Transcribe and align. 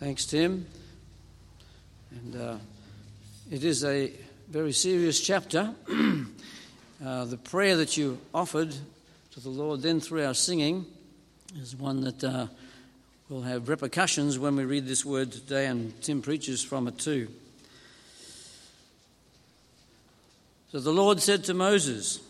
Thanks, 0.00 0.26
Tim. 0.26 0.64
And 2.12 2.40
uh, 2.40 2.56
it 3.50 3.64
is 3.64 3.82
a 3.82 4.12
very 4.48 4.70
serious 4.70 5.20
chapter. 5.20 5.74
uh, 7.04 7.24
the 7.24 7.36
prayer 7.36 7.76
that 7.78 7.96
you 7.96 8.18
offered 8.32 8.72
to 9.32 9.40
the 9.40 9.48
Lord 9.48 9.82
then 9.82 9.98
through 9.98 10.24
our 10.24 10.34
singing 10.34 10.86
is 11.60 11.74
one 11.74 12.02
that 12.02 12.22
uh, 12.22 12.46
will 13.28 13.42
have 13.42 13.68
repercussions 13.68 14.38
when 14.38 14.54
we 14.54 14.64
read 14.64 14.86
this 14.86 15.04
word 15.04 15.32
today, 15.32 15.66
and 15.66 16.00
Tim 16.00 16.22
preaches 16.22 16.62
from 16.62 16.86
it 16.86 16.96
too. 17.00 17.26
So 20.70 20.78
the 20.78 20.92
Lord 20.92 21.20
said 21.20 21.42
to 21.44 21.54
Moses, 21.54 22.20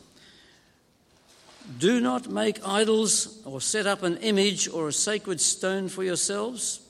Do 1.78 2.00
not 2.00 2.30
make 2.30 2.66
idols 2.66 3.42
or 3.44 3.60
set 3.60 3.86
up 3.86 4.02
an 4.04 4.16
image 4.18 4.70
or 4.70 4.88
a 4.88 4.92
sacred 4.92 5.38
stone 5.38 5.90
for 5.90 6.02
yourselves. 6.02 6.80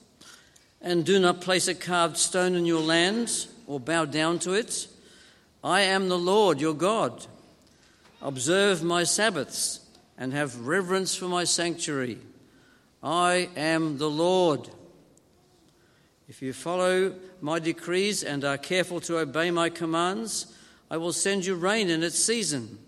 And 0.80 1.04
do 1.04 1.18
not 1.18 1.40
place 1.40 1.66
a 1.66 1.74
carved 1.74 2.16
stone 2.16 2.54
in 2.54 2.64
your 2.64 2.80
land 2.80 3.46
or 3.66 3.80
bow 3.80 4.04
down 4.04 4.38
to 4.40 4.52
it. 4.52 4.86
I 5.62 5.80
am 5.82 6.08
the 6.08 6.18
Lord 6.18 6.60
your 6.60 6.74
God. 6.74 7.26
Observe 8.22 8.82
my 8.82 9.02
Sabbaths 9.04 9.80
and 10.16 10.32
have 10.32 10.66
reverence 10.66 11.14
for 11.16 11.26
my 11.26 11.44
sanctuary. 11.44 12.18
I 13.02 13.48
am 13.56 13.98
the 13.98 14.10
Lord. 14.10 14.68
If 16.28 16.42
you 16.42 16.52
follow 16.52 17.14
my 17.40 17.58
decrees 17.58 18.22
and 18.22 18.44
are 18.44 18.58
careful 18.58 19.00
to 19.02 19.18
obey 19.18 19.50
my 19.50 19.70
commands, 19.70 20.54
I 20.90 20.96
will 20.96 21.12
send 21.12 21.46
you 21.46 21.54
rain 21.54 21.90
in 21.90 22.02
its 22.02 22.18
season, 22.18 22.78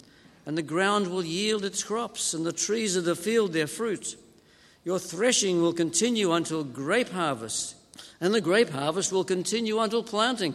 and 0.47 0.57
the 0.57 0.63
ground 0.63 1.09
will 1.09 1.25
yield 1.25 1.65
its 1.65 1.83
crops, 1.83 2.35
and 2.35 2.45
the 2.45 2.53
trees 2.53 2.97
of 2.97 3.05
the 3.05 3.17
field 3.17 3.53
their 3.53 3.67
fruit. 3.67 4.17
Your 4.85 4.99
threshing 4.99 5.61
will 5.61 5.73
continue 5.73 6.33
until 6.33 6.65
grape 6.65 7.11
harvest 7.11 7.77
and 8.21 8.35
the 8.35 8.41
grape 8.41 8.71
harvest 8.71 9.13
will 9.13 9.25
continue 9.25 9.79
until 9.79 10.03
planting. 10.03 10.55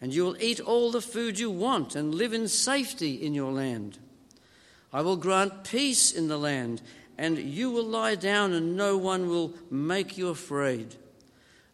And 0.00 0.14
you 0.14 0.24
will 0.24 0.36
eat 0.40 0.60
all 0.60 0.90
the 0.90 1.00
food 1.00 1.38
you 1.38 1.50
want 1.50 1.96
and 1.96 2.14
live 2.14 2.32
in 2.32 2.46
safety 2.46 3.14
in 3.14 3.34
your 3.34 3.50
land. 3.50 3.98
I 4.92 5.00
will 5.00 5.16
grant 5.16 5.64
peace 5.64 6.12
in 6.12 6.28
the 6.28 6.38
land, 6.38 6.82
and 7.16 7.38
you 7.38 7.70
will 7.70 7.84
lie 7.84 8.14
down, 8.14 8.52
and 8.52 8.76
no 8.76 8.96
one 8.96 9.28
will 9.28 9.54
make 9.70 10.16
you 10.16 10.28
afraid. 10.28 10.94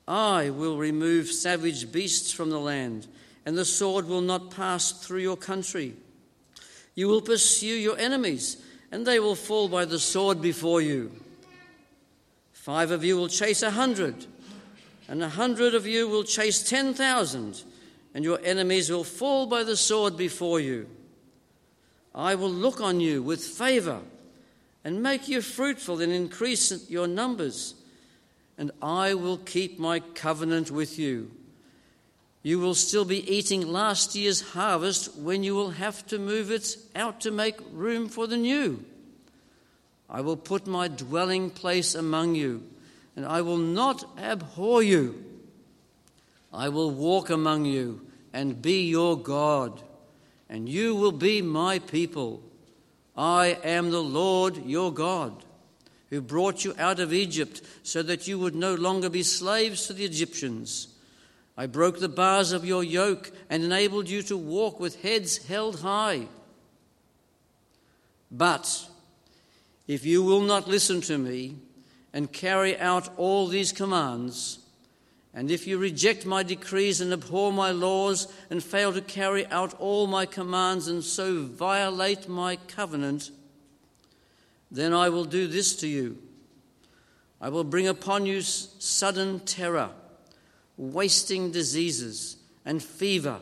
I 0.08 0.50
will 0.50 0.78
remove 0.78 1.28
savage 1.28 1.92
beasts 1.92 2.32
from 2.32 2.50
the 2.50 2.58
land, 2.58 3.06
and 3.44 3.58
the 3.58 3.64
sword 3.64 4.06
will 4.06 4.20
not 4.20 4.50
pass 4.50 4.92
through 4.92 5.20
your 5.20 5.36
country. 5.36 5.94
You 6.94 7.08
will 7.08 7.20
pursue 7.20 7.66
your 7.66 7.98
enemies, 7.98 8.56
and 8.90 9.06
they 9.06 9.18
will 9.18 9.34
fall 9.34 9.68
by 9.68 9.84
the 9.84 9.98
sword 9.98 10.40
before 10.40 10.80
you. 10.80 11.12
Five 12.52 12.90
of 12.90 13.04
you 13.04 13.16
will 13.16 13.28
chase 13.28 13.62
a 13.62 13.70
hundred 13.70 14.26
and 15.08 15.22
a 15.22 15.28
hundred 15.28 15.74
of 15.74 15.86
you 15.86 16.08
will 16.08 16.24
chase 16.24 16.62
ten 16.62 16.94
thousand, 16.94 17.62
and 18.14 18.24
your 18.24 18.40
enemies 18.42 18.90
will 18.90 19.04
fall 19.04 19.46
by 19.46 19.64
the 19.64 19.76
sword 19.76 20.16
before 20.16 20.60
you. 20.60 20.88
I 22.14 22.34
will 22.34 22.50
look 22.50 22.80
on 22.80 23.00
you 23.00 23.22
with 23.22 23.44
favor 23.44 24.00
and 24.84 25.02
make 25.02 25.28
you 25.28 25.40
fruitful 25.40 26.00
and 26.00 26.12
increase 26.12 26.88
your 26.88 27.06
numbers, 27.06 27.74
and 28.56 28.70
I 28.80 29.14
will 29.14 29.38
keep 29.38 29.78
my 29.78 30.00
covenant 30.00 30.70
with 30.70 30.98
you. 30.98 31.30
You 32.42 32.58
will 32.58 32.74
still 32.74 33.06
be 33.06 33.34
eating 33.34 33.66
last 33.66 34.14
year's 34.14 34.52
harvest 34.52 35.16
when 35.16 35.42
you 35.42 35.54
will 35.54 35.70
have 35.70 36.06
to 36.08 36.18
move 36.18 36.50
it 36.50 36.76
out 36.94 37.20
to 37.22 37.30
make 37.30 37.56
room 37.72 38.08
for 38.08 38.26
the 38.26 38.36
new. 38.36 38.84
I 40.08 40.20
will 40.20 40.36
put 40.36 40.66
my 40.66 40.88
dwelling 40.88 41.48
place 41.48 41.94
among 41.94 42.34
you 42.34 42.62
and 43.16 43.24
I 43.24 43.42
will 43.42 43.58
not 43.58 44.04
abhor 44.18 44.82
you. 44.82 45.24
I 46.52 46.68
will 46.68 46.90
walk 46.90 47.30
among 47.30 47.64
you 47.64 48.06
and 48.32 48.60
be 48.60 48.88
your 48.88 49.18
God, 49.18 49.82
and 50.48 50.68
you 50.68 50.94
will 50.94 51.12
be 51.12 51.42
my 51.42 51.78
people. 51.78 52.42
I 53.16 53.58
am 53.62 53.90
the 53.90 54.02
Lord 54.02 54.64
your 54.66 54.92
God, 54.92 55.44
who 56.10 56.20
brought 56.20 56.64
you 56.64 56.74
out 56.78 57.00
of 57.00 57.12
Egypt 57.12 57.62
so 57.82 58.02
that 58.02 58.26
you 58.26 58.38
would 58.38 58.54
no 58.54 58.74
longer 58.74 59.08
be 59.08 59.22
slaves 59.22 59.86
to 59.86 59.92
the 59.92 60.04
Egyptians. 60.04 60.88
I 61.56 61.66
broke 61.66 62.00
the 62.00 62.08
bars 62.08 62.50
of 62.50 62.64
your 62.64 62.82
yoke 62.82 63.30
and 63.48 63.62
enabled 63.62 64.08
you 64.08 64.22
to 64.22 64.36
walk 64.36 64.80
with 64.80 65.02
heads 65.02 65.46
held 65.46 65.80
high. 65.80 66.26
But 68.30 68.88
if 69.86 70.04
you 70.04 70.24
will 70.24 70.40
not 70.40 70.66
listen 70.66 71.00
to 71.02 71.16
me, 71.16 71.56
and 72.14 72.32
carry 72.32 72.78
out 72.78 73.10
all 73.18 73.48
these 73.48 73.72
commands, 73.72 74.60
and 75.34 75.50
if 75.50 75.66
you 75.66 75.78
reject 75.78 76.24
my 76.24 76.44
decrees 76.44 77.00
and 77.00 77.12
abhor 77.12 77.52
my 77.52 77.72
laws 77.72 78.32
and 78.50 78.62
fail 78.62 78.92
to 78.92 79.00
carry 79.00 79.44
out 79.48 79.74
all 79.80 80.06
my 80.06 80.24
commands 80.24 80.86
and 80.86 81.02
so 81.02 81.42
violate 81.42 82.28
my 82.28 82.54
covenant, 82.68 83.32
then 84.70 84.94
I 84.94 85.08
will 85.08 85.24
do 85.24 85.48
this 85.48 85.74
to 85.80 85.88
you. 85.88 86.18
I 87.40 87.48
will 87.48 87.64
bring 87.64 87.88
upon 87.88 88.26
you 88.26 88.42
sudden 88.42 89.40
terror, 89.40 89.90
wasting 90.76 91.50
diseases, 91.50 92.36
and 92.64 92.80
fever 92.80 93.40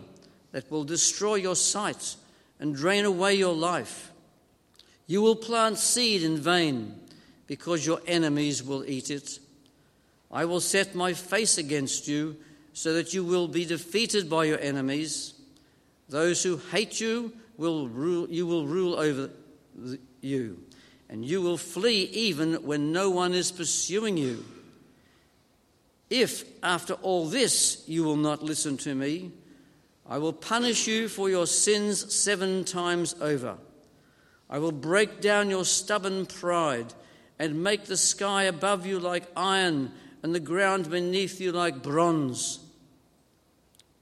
that 0.53 0.71
will 0.71 0.84
destroy 0.84 1.34
your 1.34 1.56
sight 1.56 2.16
and 2.59 2.75
drain 2.75 3.04
away 3.04 3.34
your 3.34 3.54
life. 3.54 4.12
You 5.06 5.21
will 5.21 5.37
plant 5.37 5.77
seed 5.77 6.22
in 6.22 6.39
vain 6.39 7.01
because 7.52 7.84
your 7.84 8.00
enemies 8.06 8.62
will 8.62 8.82
eat 8.86 9.10
it. 9.10 9.38
I 10.30 10.46
will 10.46 10.58
set 10.58 10.94
my 10.94 11.12
face 11.12 11.58
against 11.58 12.08
you 12.08 12.34
so 12.72 12.94
that 12.94 13.12
you 13.12 13.22
will 13.22 13.46
be 13.46 13.66
defeated 13.66 14.30
by 14.30 14.46
your 14.46 14.58
enemies. 14.58 15.34
Those 16.08 16.42
who 16.42 16.56
hate 16.56 16.98
you 16.98 17.30
will 17.58 17.88
rule, 17.88 18.26
you 18.30 18.46
will 18.46 18.66
rule 18.66 18.94
over 18.94 19.28
you, 20.22 20.62
and 21.10 21.26
you 21.26 21.42
will 21.42 21.58
flee 21.58 22.04
even 22.04 22.54
when 22.64 22.91
no 22.91 23.10
one 23.10 23.34
is 23.34 23.52
pursuing 23.52 24.16
you. 24.16 24.42
If, 26.08 26.44
after 26.62 26.94
all 26.94 27.26
this, 27.26 27.84
you 27.86 28.02
will 28.02 28.16
not 28.16 28.42
listen 28.42 28.78
to 28.78 28.94
me, 28.94 29.30
I 30.08 30.16
will 30.16 30.32
punish 30.32 30.86
you 30.86 31.06
for 31.06 31.28
your 31.28 31.46
sins 31.46 32.14
seven 32.14 32.64
times 32.64 33.14
over. 33.20 33.58
I 34.48 34.58
will 34.58 34.72
break 34.72 35.20
down 35.20 35.50
your 35.50 35.66
stubborn 35.66 36.24
pride 36.24 36.94
and 37.42 37.60
make 37.60 37.86
the 37.86 37.97
sky 37.97 38.44
above 38.44 38.86
you 38.86 39.00
like 39.00 39.25
iron 39.36 39.91
and 40.22 40.32
the 40.32 40.38
ground 40.38 40.88
beneath 40.88 41.41
you 41.41 41.50
like 41.50 41.82
bronze. 41.82 42.60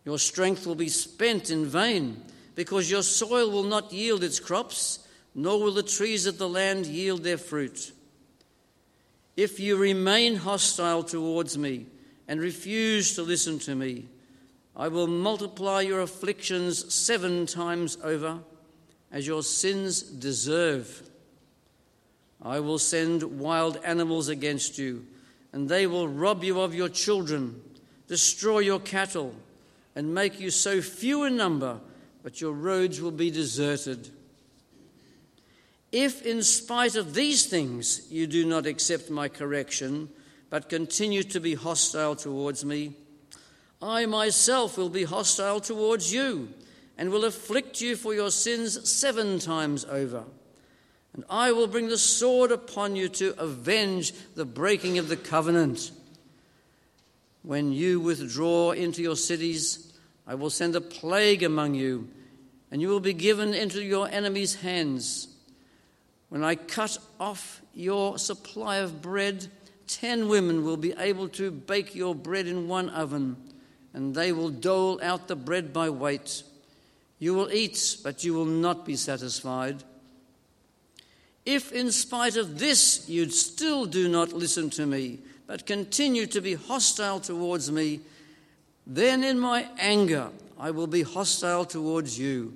Your 0.04 0.18
strength 0.18 0.66
will 0.66 0.74
be 0.74 0.90
spent 0.90 1.48
in 1.48 1.64
vain 1.64 2.22
because 2.54 2.90
your 2.90 3.02
soil 3.02 3.50
will 3.50 3.62
not 3.62 3.94
yield 3.94 4.22
its 4.22 4.38
crops, 4.38 5.08
nor 5.34 5.58
will 5.58 5.72
the 5.72 5.82
trees 5.82 6.26
of 6.26 6.36
the 6.36 6.50
land 6.50 6.84
yield 6.84 7.24
their 7.24 7.38
fruit. 7.38 7.92
If 9.38 9.58
you 9.58 9.78
remain 9.78 10.36
hostile 10.36 11.02
towards 11.02 11.56
me 11.56 11.86
and 12.28 12.42
refuse 12.42 13.14
to 13.14 13.22
listen 13.22 13.58
to 13.60 13.74
me, 13.74 14.04
I 14.76 14.88
will 14.88 15.06
multiply 15.06 15.80
your 15.80 16.02
afflictions 16.02 16.92
seven 16.92 17.46
times 17.46 17.96
over, 18.04 18.40
as 19.10 19.26
your 19.26 19.42
sins 19.42 20.02
deserve. 20.02 21.09
I 22.42 22.60
will 22.60 22.78
send 22.78 23.22
wild 23.22 23.78
animals 23.84 24.28
against 24.28 24.78
you, 24.78 25.06
and 25.52 25.68
they 25.68 25.86
will 25.86 26.08
rob 26.08 26.42
you 26.42 26.60
of 26.60 26.74
your 26.74 26.88
children, 26.88 27.60
destroy 28.08 28.60
your 28.60 28.80
cattle, 28.80 29.34
and 29.94 30.14
make 30.14 30.40
you 30.40 30.50
so 30.50 30.80
few 30.80 31.24
in 31.24 31.36
number, 31.36 31.80
that 32.22 32.40
your 32.40 32.52
roads 32.52 33.00
will 33.00 33.10
be 33.10 33.30
deserted. 33.30 34.10
If, 35.92 36.24
in 36.24 36.42
spite 36.42 36.94
of 36.94 37.14
these 37.14 37.46
things, 37.46 38.10
you 38.10 38.26
do 38.26 38.46
not 38.46 38.66
accept 38.66 39.10
my 39.10 39.28
correction, 39.28 40.08
but 40.48 40.68
continue 40.68 41.22
to 41.24 41.40
be 41.40 41.54
hostile 41.54 42.14
towards 42.14 42.64
me, 42.64 42.94
I 43.82 44.06
myself 44.06 44.76
will 44.76 44.90
be 44.90 45.04
hostile 45.04 45.60
towards 45.60 46.12
you, 46.12 46.50
and 46.98 47.10
will 47.10 47.24
afflict 47.24 47.80
you 47.80 47.96
for 47.96 48.14
your 48.14 48.30
sins 48.30 48.88
seven 48.88 49.38
times 49.38 49.84
over. 49.86 50.24
And 51.12 51.24
I 51.28 51.52
will 51.52 51.66
bring 51.66 51.88
the 51.88 51.98
sword 51.98 52.52
upon 52.52 52.94
you 52.94 53.08
to 53.08 53.34
avenge 53.38 54.12
the 54.34 54.44
breaking 54.44 54.98
of 54.98 55.08
the 55.08 55.16
covenant. 55.16 55.90
When 57.42 57.72
you 57.72 58.00
withdraw 58.00 58.72
into 58.72 59.02
your 59.02 59.16
cities, 59.16 59.92
I 60.26 60.34
will 60.34 60.50
send 60.50 60.76
a 60.76 60.80
plague 60.80 61.42
among 61.42 61.74
you, 61.74 62.08
and 62.70 62.80
you 62.80 62.88
will 62.88 63.00
be 63.00 63.12
given 63.12 63.54
into 63.54 63.82
your 63.82 64.08
enemies' 64.08 64.56
hands. 64.56 65.26
When 66.28 66.44
I 66.44 66.54
cut 66.54 66.98
off 67.18 67.60
your 67.74 68.18
supply 68.18 68.76
of 68.76 69.02
bread, 69.02 69.48
ten 69.88 70.28
women 70.28 70.64
will 70.64 70.76
be 70.76 70.94
able 70.96 71.28
to 71.30 71.50
bake 71.50 71.96
your 71.96 72.14
bread 72.14 72.46
in 72.46 72.68
one 72.68 72.88
oven, 72.90 73.36
and 73.92 74.14
they 74.14 74.30
will 74.30 74.50
dole 74.50 75.00
out 75.02 75.26
the 75.26 75.34
bread 75.34 75.72
by 75.72 75.90
weight. 75.90 76.44
You 77.18 77.34
will 77.34 77.50
eat, 77.50 77.96
but 78.04 78.22
you 78.22 78.34
will 78.34 78.44
not 78.44 78.86
be 78.86 78.94
satisfied. 78.94 79.82
If, 81.46 81.72
in 81.72 81.90
spite 81.90 82.36
of 82.36 82.58
this, 82.58 83.08
you 83.08 83.28
still 83.30 83.86
do 83.86 84.08
not 84.08 84.32
listen 84.32 84.70
to 84.70 84.86
me, 84.86 85.20
but 85.46 85.66
continue 85.66 86.26
to 86.26 86.40
be 86.40 86.54
hostile 86.54 87.20
towards 87.20 87.72
me, 87.72 88.00
then 88.86 89.24
in 89.24 89.38
my 89.38 89.66
anger 89.78 90.30
I 90.58 90.70
will 90.70 90.86
be 90.86 91.02
hostile 91.02 91.64
towards 91.64 92.18
you, 92.18 92.54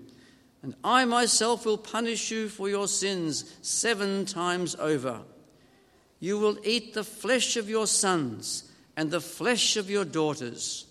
and 0.62 0.74
I 0.84 1.04
myself 1.04 1.64
will 1.64 1.78
punish 1.78 2.30
you 2.30 2.48
for 2.48 2.68
your 2.68 2.88
sins 2.88 3.56
seven 3.62 4.26
times 4.26 4.74
over. 4.76 5.20
You 6.20 6.38
will 6.38 6.58
eat 6.64 6.94
the 6.94 7.04
flesh 7.04 7.56
of 7.56 7.68
your 7.68 7.86
sons 7.86 8.70
and 8.96 9.10
the 9.10 9.20
flesh 9.20 9.76
of 9.76 9.90
your 9.90 10.04
daughters. 10.04 10.86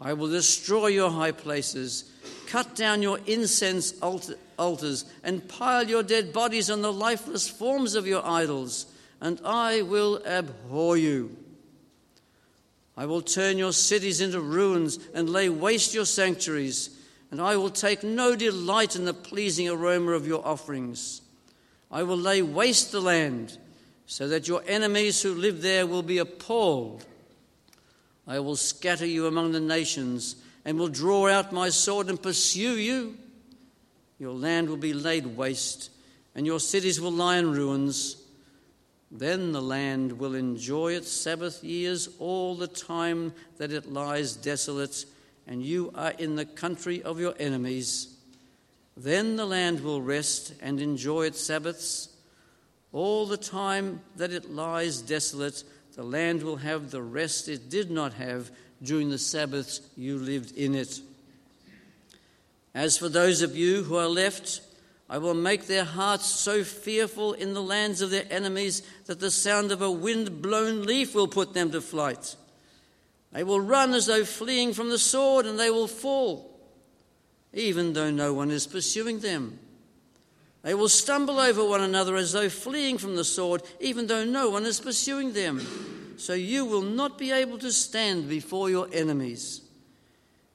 I 0.00 0.14
will 0.14 0.28
destroy 0.28 0.86
your 0.86 1.10
high 1.10 1.32
places, 1.32 2.10
cut 2.46 2.74
down 2.74 3.02
your 3.02 3.18
incense 3.26 3.92
altars, 4.00 5.04
and 5.22 5.46
pile 5.46 5.88
your 5.88 6.02
dead 6.02 6.32
bodies 6.32 6.70
on 6.70 6.80
the 6.80 6.92
lifeless 6.92 7.48
forms 7.48 7.94
of 7.94 8.06
your 8.06 8.26
idols, 8.26 8.86
and 9.20 9.40
I 9.44 9.82
will 9.82 10.24
abhor 10.24 10.96
you. 10.96 11.36
I 12.96 13.06
will 13.06 13.22
turn 13.22 13.58
your 13.58 13.72
cities 13.72 14.20
into 14.20 14.40
ruins 14.40 14.98
and 15.14 15.28
lay 15.28 15.48
waste 15.48 15.92
your 15.94 16.06
sanctuaries, 16.06 16.90
and 17.30 17.40
I 17.40 17.56
will 17.56 17.70
take 17.70 18.02
no 18.02 18.34
delight 18.34 18.96
in 18.96 19.04
the 19.04 19.14
pleasing 19.14 19.68
aroma 19.68 20.12
of 20.12 20.26
your 20.26 20.46
offerings. 20.46 21.20
I 21.90 22.04
will 22.04 22.16
lay 22.16 22.40
waste 22.40 22.90
the 22.90 23.00
land, 23.00 23.58
so 24.06 24.28
that 24.28 24.48
your 24.48 24.62
enemies 24.66 25.22
who 25.22 25.34
live 25.34 25.60
there 25.62 25.86
will 25.86 26.02
be 26.02 26.18
appalled. 26.18 27.04
I 28.26 28.38
will 28.40 28.56
scatter 28.56 29.06
you 29.06 29.26
among 29.26 29.52
the 29.52 29.60
nations, 29.60 30.36
and 30.64 30.78
will 30.78 30.88
draw 30.88 31.28
out 31.28 31.52
my 31.52 31.68
sword 31.68 32.08
and 32.08 32.22
pursue 32.22 32.76
you. 32.76 33.16
Your 34.18 34.34
land 34.34 34.68
will 34.68 34.76
be 34.76 34.92
laid 34.92 35.26
waste, 35.36 35.90
and 36.34 36.46
your 36.46 36.60
cities 36.60 37.00
will 37.00 37.12
lie 37.12 37.38
in 37.38 37.52
ruins. 37.52 38.16
Then 39.10 39.52
the 39.52 39.62
land 39.62 40.18
will 40.18 40.34
enjoy 40.34 40.92
its 40.92 41.10
Sabbath 41.10 41.64
years 41.64 42.08
all 42.18 42.54
the 42.54 42.68
time 42.68 43.32
that 43.58 43.72
it 43.72 43.90
lies 43.90 44.36
desolate, 44.36 45.04
and 45.46 45.62
you 45.62 45.90
are 45.94 46.12
in 46.12 46.36
the 46.36 46.44
country 46.44 47.02
of 47.02 47.18
your 47.18 47.34
enemies. 47.40 48.14
Then 48.96 49.36
the 49.36 49.46
land 49.46 49.80
will 49.80 50.02
rest 50.02 50.52
and 50.60 50.80
enjoy 50.80 51.26
its 51.26 51.40
Sabbaths. 51.40 52.10
All 52.92 53.24
the 53.26 53.36
time 53.36 54.02
that 54.16 54.32
it 54.32 54.50
lies 54.50 55.00
desolate, 55.00 55.64
the 56.00 56.06
land 56.06 56.42
will 56.42 56.56
have 56.56 56.90
the 56.90 57.02
rest 57.02 57.46
it 57.46 57.68
did 57.68 57.90
not 57.90 58.14
have 58.14 58.50
during 58.82 59.10
the 59.10 59.18
Sabbaths 59.18 59.82
you 59.98 60.16
lived 60.16 60.56
in 60.56 60.74
it. 60.74 60.98
As 62.74 62.96
for 62.96 63.10
those 63.10 63.42
of 63.42 63.54
you 63.54 63.82
who 63.82 63.96
are 63.96 64.08
left, 64.08 64.62
I 65.10 65.18
will 65.18 65.34
make 65.34 65.66
their 65.66 65.84
hearts 65.84 66.24
so 66.24 66.64
fearful 66.64 67.34
in 67.34 67.52
the 67.52 67.60
lands 67.60 68.00
of 68.00 68.08
their 68.08 68.24
enemies 68.30 68.82
that 69.04 69.20
the 69.20 69.30
sound 69.30 69.72
of 69.72 69.82
a 69.82 69.90
wind 69.90 70.40
blown 70.40 70.84
leaf 70.84 71.14
will 71.14 71.28
put 71.28 71.52
them 71.52 71.70
to 71.72 71.82
flight. 71.82 72.34
They 73.32 73.44
will 73.44 73.60
run 73.60 73.92
as 73.92 74.06
though 74.06 74.24
fleeing 74.24 74.72
from 74.72 74.88
the 74.88 74.98
sword, 74.98 75.44
and 75.44 75.60
they 75.60 75.68
will 75.68 75.86
fall, 75.86 76.58
even 77.52 77.92
though 77.92 78.10
no 78.10 78.32
one 78.32 78.50
is 78.50 78.66
pursuing 78.66 79.20
them. 79.20 79.58
They 80.62 80.74
will 80.74 80.88
stumble 80.88 81.38
over 81.38 81.64
one 81.64 81.80
another 81.80 82.16
as 82.16 82.32
though 82.32 82.48
fleeing 82.48 82.98
from 82.98 83.16
the 83.16 83.24
sword, 83.24 83.62
even 83.80 84.06
though 84.06 84.24
no 84.24 84.50
one 84.50 84.66
is 84.66 84.80
pursuing 84.80 85.32
them. 85.32 86.14
So 86.18 86.34
you 86.34 86.66
will 86.66 86.82
not 86.82 87.16
be 87.16 87.32
able 87.32 87.58
to 87.58 87.72
stand 87.72 88.28
before 88.28 88.68
your 88.68 88.88
enemies. 88.92 89.62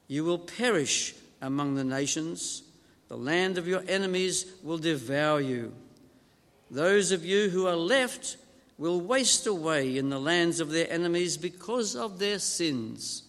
You 0.07 0.23
will 0.23 0.37
perish 0.37 1.15
among 1.41 1.75
the 1.75 1.83
nations 1.83 2.61
the 3.07 3.17
land 3.17 3.57
of 3.57 3.67
your 3.67 3.83
enemies 3.87 4.45
will 4.63 4.77
devour 4.77 5.39
you. 5.39 5.73
Those 6.71 7.11
of 7.11 7.23
you 7.23 7.49
who 7.49 7.67
are 7.67 7.75
left 7.75 8.37
will 8.77 8.99
waste 8.99 9.45
away 9.47 9.97
in 9.97 10.09
the 10.09 10.19
lands 10.19 10.59
of 10.59 10.71
their 10.71 10.91
enemies 10.91 11.37
because 11.37 11.95
of 11.95 12.19
their 12.19 12.39
sins. 12.39 13.23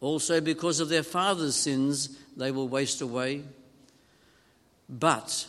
Also, 0.00 0.40
because 0.40 0.80
of 0.80 0.88
their 0.88 1.04
fathers' 1.04 1.54
sins, 1.54 2.18
they 2.36 2.50
will 2.50 2.68
waste 2.68 3.00
away. 3.00 3.44
But 4.92 5.46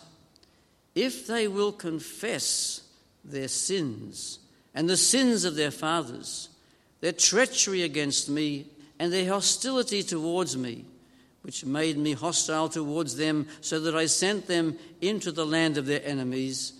if 0.96 1.28
they 1.28 1.50
will 1.50 1.74
confess 1.74 2.82
their 3.26 3.50
sins 3.50 4.40
and 4.74 4.90
the 4.90 4.98
sins 4.98 5.44
of 5.44 5.56
their 5.56 5.72
fathers, 5.72 6.50
their 7.02 7.12
treachery 7.12 7.84
against 7.84 8.30
me 8.30 8.68
and 8.98 9.12
their 9.12 9.28
hostility 9.28 10.02
towards 10.02 10.56
me, 10.56 10.86
which 11.42 11.66
made 11.66 11.98
me 11.98 12.14
hostile 12.14 12.70
towards 12.70 13.18
them, 13.18 13.48
so 13.60 13.82
that 13.82 13.96
I 13.96 14.06
sent 14.06 14.48
them 14.48 14.80
into 15.02 15.30
the 15.32 15.46
land 15.46 15.78
of 15.78 15.88
their 15.88 16.02
enemies. 16.06 16.72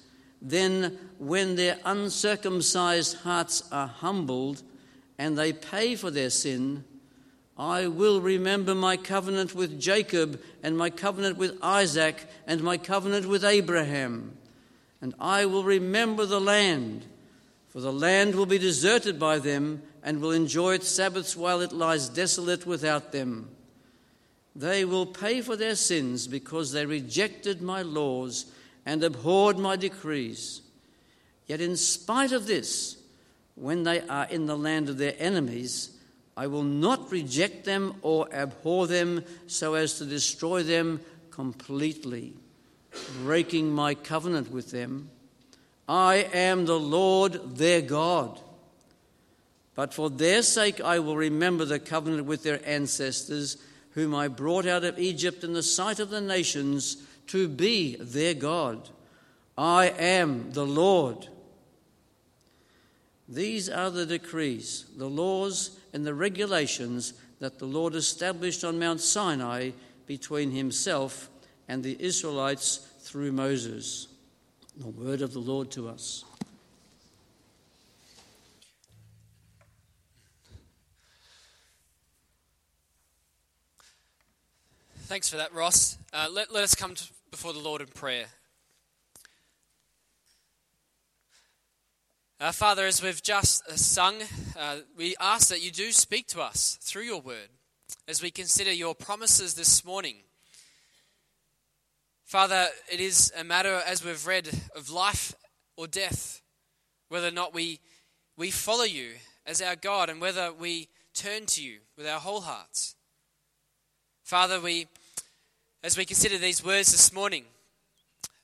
Then, 0.42 0.98
when 1.18 1.58
their 1.58 1.80
uncircumcised 1.84 3.18
hearts 3.18 3.64
are 3.74 3.88
humbled 3.88 4.64
and 5.18 5.38
they 5.38 5.52
pay 5.52 5.96
for 5.96 6.12
their 6.12 6.30
sin, 6.30 6.86
I 7.58 7.88
will 7.88 8.20
remember 8.20 8.74
my 8.74 8.98
covenant 8.98 9.54
with 9.54 9.80
Jacob 9.80 10.42
and 10.64 10.78
my 10.78 10.90
covenant 10.90 11.38
with 11.38 11.58
Isaac 11.62 12.28
and 12.48 12.62
my 12.62 12.78
covenant 12.78 13.28
with 13.28 13.44
Abraham. 13.44 14.38
And 15.02 15.14
I 15.20 15.46
will 15.46 15.64
remember 15.64 16.26
the 16.26 16.42
land, 16.42 17.06
for 17.70 17.80
the 17.80 17.94
land 17.94 18.36
will 18.36 18.46
be 18.46 18.58
deserted 18.58 19.20
by 19.20 19.38
them 19.38 19.84
and 20.02 20.20
will 20.20 20.32
enjoy 20.32 20.76
its 20.76 20.88
Sabbaths 20.88 21.38
while 21.38 21.62
it 21.62 21.72
lies 21.72 22.10
desolate 22.10 22.66
without 22.66 23.12
them. 23.12 23.50
They 24.56 24.86
will 24.86 25.06
pay 25.06 25.42
for 25.42 25.56
their 25.56 25.76
sins 25.76 26.28
because 26.28 26.72
they 26.72 26.86
rejected 26.86 27.62
my 27.62 27.82
laws 27.82 28.46
and 28.86 29.04
abhorred 29.04 29.58
my 29.58 29.76
decrees. 29.76 30.62
Yet, 31.48 31.62
in 31.62 31.76
spite 31.76 32.32
of 32.32 32.48
this, 32.48 32.98
when 33.56 33.84
they 33.84 34.02
are 34.02 34.26
in 34.26 34.46
the 34.46 34.58
land 34.58 34.90
of 34.90 34.98
their 34.98 35.16
enemies, 35.20 35.93
I 36.36 36.48
will 36.48 36.64
not 36.64 37.12
reject 37.12 37.66
them 37.66 37.96
or 38.02 38.34
abhor 38.34 38.88
them 38.88 39.24
so 39.48 39.76
as 39.76 39.98
to 40.00 40.06
destroy 40.06 40.64
them 40.64 41.00
completely, 41.30 42.34
breaking 43.22 43.72
my 43.72 43.94
covenant 43.94 44.52
with 44.52 44.72
them. 44.72 45.10
I 45.88 46.28
am 46.34 46.66
the 46.66 46.80
Lord 46.80 47.58
their 47.58 47.82
God. 47.82 48.40
But 49.76 49.94
for 49.94 50.10
their 50.10 50.44
sake, 50.44 50.82
I 50.82 51.00
will 51.00 51.18
remember 51.18 51.66
the 51.66 51.80
covenant 51.80 52.26
with 52.26 52.44
their 52.44 52.62
ancestors 52.68 53.58
whom 53.92 54.16
I 54.16 54.28
brought 54.28 54.66
out 54.68 54.84
of 54.84 55.00
Egypt 55.00 55.44
in 55.44 55.54
the 55.54 55.64
sight 55.64 56.00
of 56.00 56.10
the 56.10 56.22
nations 56.22 56.98
to 57.28 57.48
be 57.48 57.96
their 58.00 58.34
God. 58.34 58.90
I 59.58 59.88
am 59.90 60.52
the 60.52 60.66
Lord. 60.66 61.28
These 63.28 63.70
are 63.70 63.90
the 63.90 64.06
decrees, 64.06 64.86
the 64.98 65.10
laws, 65.10 65.80
and 65.94 66.06
the 66.06 66.14
regulations 66.14 67.14
that 67.40 67.60
the 67.60 67.66
Lord 67.66 67.96
established 67.96 68.64
on 68.64 68.80
Mount 68.80 69.02
Sinai 69.02 69.72
between 70.06 70.52
himself 70.52 71.30
and 71.68 71.84
the 71.84 71.98
Israelites 72.00 72.88
through 73.02 73.32
Moses. 73.32 74.08
The 74.78 74.88
word 74.88 75.22
of 75.22 75.34
the 75.34 75.40
Lord 75.40 75.72
to 75.72 75.88
us. 75.88 76.26
Thanks 85.06 85.30
for 85.30 85.38
that, 85.38 85.54
Ross. 85.54 85.98
Uh, 86.12 86.28
let, 86.32 86.52
let 86.52 86.64
us 86.64 86.74
come 86.74 86.96
to, 86.96 87.04
before 87.30 87.54
the 87.54 87.60
Lord 87.60 87.82
in 87.82 87.88
prayer. 87.88 88.26
Uh, 92.44 92.52
Father, 92.52 92.86
as 92.86 93.02
we've 93.02 93.24
just 93.24 93.66
uh, 93.70 93.76
sung, 93.78 94.16
uh, 94.60 94.80
we 94.98 95.16
ask 95.22 95.48
that 95.48 95.64
you 95.64 95.72
do 95.72 95.94
speak 95.94 96.28
to 96.28 96.42
us 96.42 96.78
through 96.82 97.04
your 97.04 97.22
word 97.22 97.48
as 98.06 98.22
we 98.22 98.30
consider 98.30 98.74
your 98.74 98.94
promises 98.94 99.54
this 99.54 99.86
morning. 99.86 100.18
Father, 102.26 102.68
it 102.92 103.00
is 103.00 103.32
a 103.40 103.46
matter, 103.46 103.82
as 103.88 104.04
we've 104.04 104.28
read, 104.28 104.50
of 104.76 104.90
life 104.90 105.34
or 105.78 105.88
death, 105.88 106.42
whether 107.08 107.30
or 107.30 107.32
not 107.32 107.54
we, 107.54 107.80
we 108.36 108.52
follow 108.52 108.84
you 108.84 109.12
as 109.46 109.62
our 109.62 109.78
God 109.78 110.10
and 110.10 110.20
whether 110.20 110.52
we 110.52 110.90
turn 111.14 111.46
to 111.46 111.64
you 111.64 111.78
with 111.96 112.06
our 112.06 112.20
whole 112.20 112.42
hearts. 112.42 112.98
Father, 114.22 114.60
we 114.60 114.88
as 115.82 115.98
we 115.98 116.04
consider 116.04 116.38
these 116.38 116.62
words 116.62 116.92
this 116.92 117.14
morning, 117.14 117.46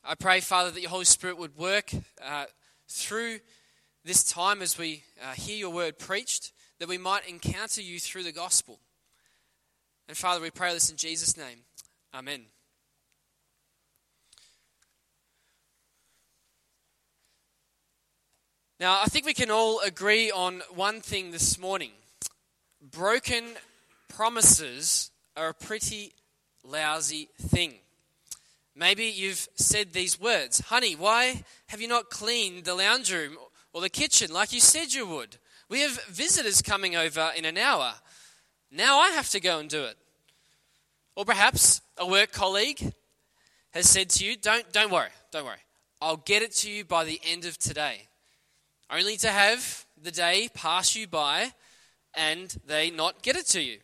I 0.05 0.15
pray, 0.15 0.39
Father, 0.39 0.71
that 0.71 0.79
your 0.79 0.89
Holy 0.89 1.03
Spirit 1.03 1.37
would 1.37 1.57
work 1.57 1.91
uh, 2.25 2.45
through 2.87 3.39
this 4.03 4.23
time 4.23 4.61
as 4.61 4.77
we 4.77 5.03
uh, 5.23 5.33
hear 5.33 5.57
your 5.57 5.71
word 5.71 5.99
preached, 5.99 6.51
that 6.79 6.87
we 6.87 6.97
might 6.97 7.27
encounter 7.27 7.81
you 7.81 7.99
through 7.99 8.23
the 8.23 8.31
gospel. 8.31 8.79
And 10.07 10.17
Father, 10.17 10.41
we 10.41 10.49
pray 10.49 10.73
this 10.73 10.89
in 10.89 10.97
Jesus' 10.97 11.37
name. 11.37 11.59
Amen. 12.13 12.45
Now, 18.79 19.01
I 19.01 19.05
think 19.05 19.25
we 19.25 19.33
can 19.33 19.51
all 19.51 19.81
agree 19.81 20.31
on 20.31 20.61
one 20.73 21.01
thing 21.01 21.31
this 21.31 21.59
morning 21.59 21.91
broken 22.81 23.43
promises 24.07 25.11
are 25.35 25.49
a 25.49 25.53
pretty 25.53 26.13
lousy 26.63 27.27
thing. 27.41 27.73
Maybe 28.75 29.05
you've 29.05 29.49
said 29.55 29.91
these 29.91 30.19
words 30.19 30.61
Honey, 30.61 30.95
why 30.95 31.43
have 31.67 31.81
you 31.81 31.89
not 31.89 32.09
cleaned 32.09 32.63
the 32.63 32.73
lounge 32.73 33.11
room 33.11 33.37
or 33.73 33.81
the 33.81 33.89
kitchen 33.89 34.31
like 34.31 34.53
you 34.53 34.59
said 34.59 34.93
you 34.93 35.05
would. 35.07 35.37
We 35.69 35.81
have 35.81 36.03
visitors 36.05 36.61
coming 36.61 36.95
over 36.95 37.31
in 37.35 37.45
an 37.45 37.57
hour. 37.57 37.93
Now 38.71 38.99
I 38.99 39.09
have 39.11 39.29
to 39.31 39.39
go 39.39 39.59
and 39.59 39.69
do 39.69 39.83
it. 39.83 39.97
Or 41.15 41.25
perhaps 41.25 41.81
a 41.97 42.07
work 42.07 42.31
colleague 42.31 42.93
has 43.71 43.89
said 43.89 44.09
to 44.11 44.25
you, 44.25 44.35
Don't, 44.35 44.71
don't 44.71 44.91
worry, 44.91 45.09
don't 45.31 45.45
worry. 45.45 45.57
I'll 46.01 46.17
get 46.17 46.41
it 46.41 46.53
to 46.57 46.71
you 46.71 46.85
by 46.85 47.03
the 47.03 47.19
end 47.23 47.45
of 47.45 47.57
today. 47.57 48.07
Only 48.89 49.17
to 49.17 49.29
have 49.29 49.85
the 50.01 50.11
day 50.11 50.49
pass 50.53 50.95
you 50.95 51.07
by 51.07 51.51
and 52.15 52.55
they 52.65 52.89
not 52.89 53.21
get 53.21 53.35
it 53.35 53.45
to 53.47 53.61
you. 53.61 53.79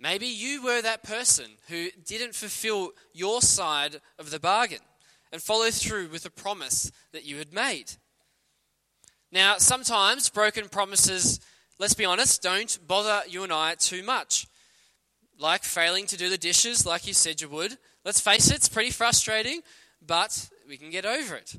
Maybe 0.00 0.26
you 0.26 0.64
were 0.64 0.82
that 0.82 1.04
person 1.04 1.44
who 1.68 1.88
didn't 2.04 2.34
fulfill 2.34 2.90
your 3.12 3.40
side 3.40 4.00
of 4.18 4.30
the 4.30 4.40
bargain 4.40 4.80
and 5.30 5.40
follow 5.40 5.70
through 5.70 6.08
with 6.08 6.24
the 6.24 6.30
promise 6.30 6.90
that 7.12 7.24
you 7.24 7.36
had 7.36 7.52
made. 7.52 7.92
Now, 9.32 9.56
sometimes 9.56 10.28
broken 10.28 10.68
promises, 10.68 11.40
let's 11.78 11.94
be 11.94 12.04
honest, 12.04 12.42
don't 12.42 12.78
bother 12.86 13.22
you 13.26 13.42
and 13.44 13.52
I 13.52 13.74
too 13.76 14.02
much. 14.02 14.46
Like 15.38 15.64
failing 15.64 16.06
to 16.08 16.18
do 16.18 16.28
the 16.28 16.36
dishes 16.36 16.84
like 16.84 17.06
you 17.06 17.14
said 17.14 17.40
you 17.40 17.48
would. 17.48 17.78
Let's 18.04 18.20
face 18.20 18.50
it, 18.50 18.56
it's 18.56 18.68
pretty 18.68 18.90
frustrating, 18.90 19.62
but 20.06 20.50
we 20.68 20.76
can 20.76 20.90
get 20.90 21.06
over 21.06 21.34
it. 21.34 21.56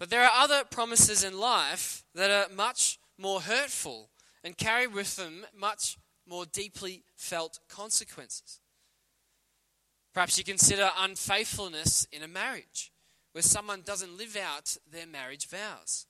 But 0.00 0.10
there 0.10 0.24
are 0.24 0.42
other 0.42 0.64
promises 0.68 1.22
in 1.22 1.38
life 1.38 2.02
that 2.12 2.28
are 2.28 2.52
much 2.52 2.98
more 3.16 3.42
hurtful 3.42 4.10
and 4.42 4.58
carry 4.58 4.88
with 4.88 5.14
them 5.14 5.46
much 5.56 5.96
more 6.26 6.44
deeply 6.44 7.04
felt 7.14 7.60
consequences. 7.68 8.58
Perhaps 10.12 10.38
you 10.38 10.44
consider 10.44 10.90
unfaithfulness 10.98 12.08
in 12.10 12.24
a 12.24 12.28
marriage 12.28 12.90
where 13.32 13.42
someone 13.42 13.82
doesn't 13.82 14.16
live 14.16 14.36
out 14.36 14.76
their 14.90 15.06
marriage 15.06 15.48
vows. 15.48 16.06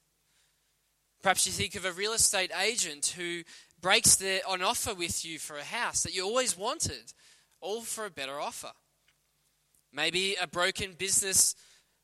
Perhaps 1.22 1.46
you 1.46 1.52
think 1.52 1.76
of 1.76 1.84
a 1.84 1.92
real 1.92 2.12
estate 2.12 2.50
agent 2.60 3.14
who 3.16 3.42
breaks 3.80 4.16
their, 4.16 4.40
an 4.48 4.62
offer 4.62 4.94
with 4.94 5.24
you 5.24 5.38
for 5.38 5.56
a 5.56 5.64
house 5.64 6.02
that 6.02 6.14
you 6.14 6.24
always 6.24 6.56
wanted, 6.56 7.12
all 7.60 7.82
for 7.82 8.04
a 8.04 8.10
better 8.10 8.40
offer. 8.40 8.72
Maybe 9.92 10.36
a 10.40 10.46
broken 10.46 10.92
business 10.92 11.54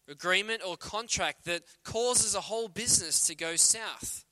agreement 0.08 0.62
or 0.66 0.76
contract 0.76 1.44
that 1.46 1.62
causes 1.84 2.34
a 2.34 2.42
whole 2.42 2.68
business 2.68 3.26
to 3.26 3.34
go 3.34 3.56
south. 3.56 4.25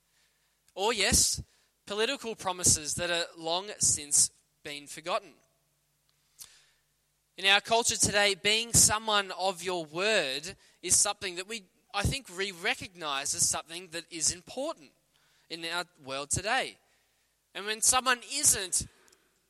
Or, 0.74 0.92
yes, 0.92 1.42
political 1.86 2.34
promises 2.34 2.94
that 2.94 3.10
are 3.10 3.24
long 3.36 3.66
since 3.78 4.30
been 4.62 4.86
forgotten. 4.86 5.32
In 7.38 7.46
our 7.46 7.60
culture 7.60 7.96
today, 7.96 8.34
being 8.34 8.72
someone 8.72 9.32
of 9.38 9.62
your 9.62 9.84
word 9.84 10.56
is 10.86 10.96
something 10.96 11.36
that 11.36 11.48
we, 11.48 11.64
I 11.92 12.02
think, 12.02 12.26
we 12.36 12.52
recognize 12.52 13.34
as 13.34 13.48
something 13.48 13.88
that 13.92 14.04
is 14.10 14.32
important 14.32 14.90
in 15.50 15.64
our 15.74 15.84
world 16.04 16.30
today. 16.30 16.76
And 17.54 17.66
when 17.66 17.80
someone 17.80 18.20
isn't 18.34 18.86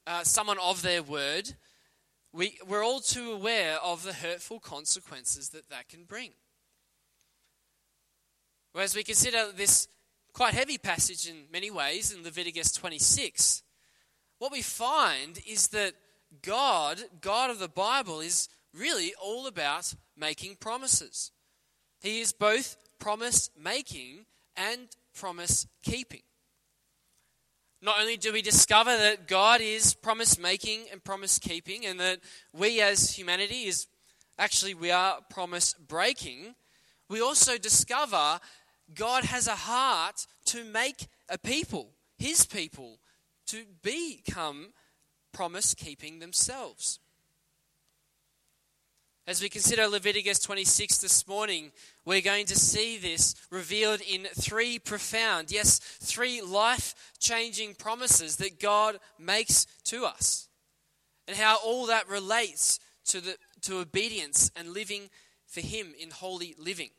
uh, 0.06 0.22
someone 0.22 0.58
of 0.58 0.82
their 0.82 1.02
word, 1.02 1.54
we, 2.32 2.58
we're 2.66 2.84
all 2.84 3.00
too 3.00 3.32
aware 3.32 3.78
of 3.82 4.02
the 4.04 4.12
hurtful 4.12 4.60
consequences 4.60 5.50
that 5.50 5.68
that 5.70 5.88
can 5.88 6.04
bring. 6.04 6.30
Whereas 8.72 8.94
we 8.94 9.02
consider 9.02 9.52
this 9.52 9.88
quite 10.32 10.54
heavy 10.54 10.78
passage 10.78 11.28
in 11.28 11.44
many 11.50 11.70
ways 11.70 12.12
in 12.12 12.22
Leviticus 12.22 12.72
26, 12.72 13.62
what 14.38 14.52
we 14.52 14.60
find 14.60 15.40
is 15.46 15.68
that 15.68 15.94
God, 16.42 17.00
God 17.20 17.50
of 17.50 17.58
the 17.58 17.68
Bible, 17.68 18.20
is 18.20 18.48
really 18.76 19.12
all 19.22 19.46
about 19.46 19.94
making 20.16 20.56
promises. 20.56 21.32
He 22.00 22.20
is 22.20 22.32
both 22.32 22.76
promise 22.98 23.50
making 23.58 24.26
and 24.56 24.88
promise 25.14 25.66
keeping. 25.82 26.22
Not 27.82 28.00
only 28.00 28.16
do 28.16 28.32
we 28.32 28.42
discover 28.42 28.96
that 28.96 29.28
God 29.28 29.60
is 29.60 29.94
promise 29.94 30.38
making 30.38 30.86
and 30.90 31.04
promise 31.04 31.38
keeping, 31.38 31.86
and 31.86 32.00
that 32.00 32.20
we 32.52 32.80
as 32.80 33.10
humanity 33.10 33.64
is 33.64 33.86
actually 34.38 34.74
we 34.74 34.90
are 34.90 35.20
promise 35.30 35.74
breaking, 35.74 36.54
we 37.08 37.20
also 37.20 37.58
discover 37.58 38.40
God 38.94 39.24
has 39.24 39.46
a 39.46 39.54
heart 39.54 40.26
to 40.46 40.64
make 40.64 41.06
a 41.28 41.38
people, 41.38 41.90
his 42.18 42.46
people, 42.46 42.98
to 43.46 43.64
become 43.82 44.72
promise 45.32 45.74
keeping 45.74 46.18
themselves. 46.18 46.98
As 49.28 49.42
we 49.42 49.48
consider 49.48 49.88
Leviticus 49.88 50.38
26 50.38 50.98
this 50.98 51.26
morning, 51.26 51.72
we're 52.04 52.20
going 52.20 52.46
to 52.46 52.54
see 52.54 52.96
this 52.96 53.34
revealed 53.50 54.00
in 54.00 54.22
three 54.22 54.78
profound, 54.78 55.50
yes, 55.50 55.80
three 55.80 56.40
life 56.40 56.94
changing 57.18 57.74
promises 57.74 58.36
that 58.36 58.60
God 58.60 59.00
makes 59.18 59.66
to 59.86 60.04
us, 60.04 60.48
and 61.26 61.36
how 61.36 61.56
all 61.56 61.86
that 61.86 62.08
relates 62.08 62.78
to, 63.06 63.20
the, 63.20 63.36
to 63.62 63.78
obedience 63.78 64.52
and 64.54 64.72
living 64.72 65.10
for 65.48 65.60
Him 65.60 65.92
in 65.98 66.10
holy 66.10 66.54
living. 66.56 66.90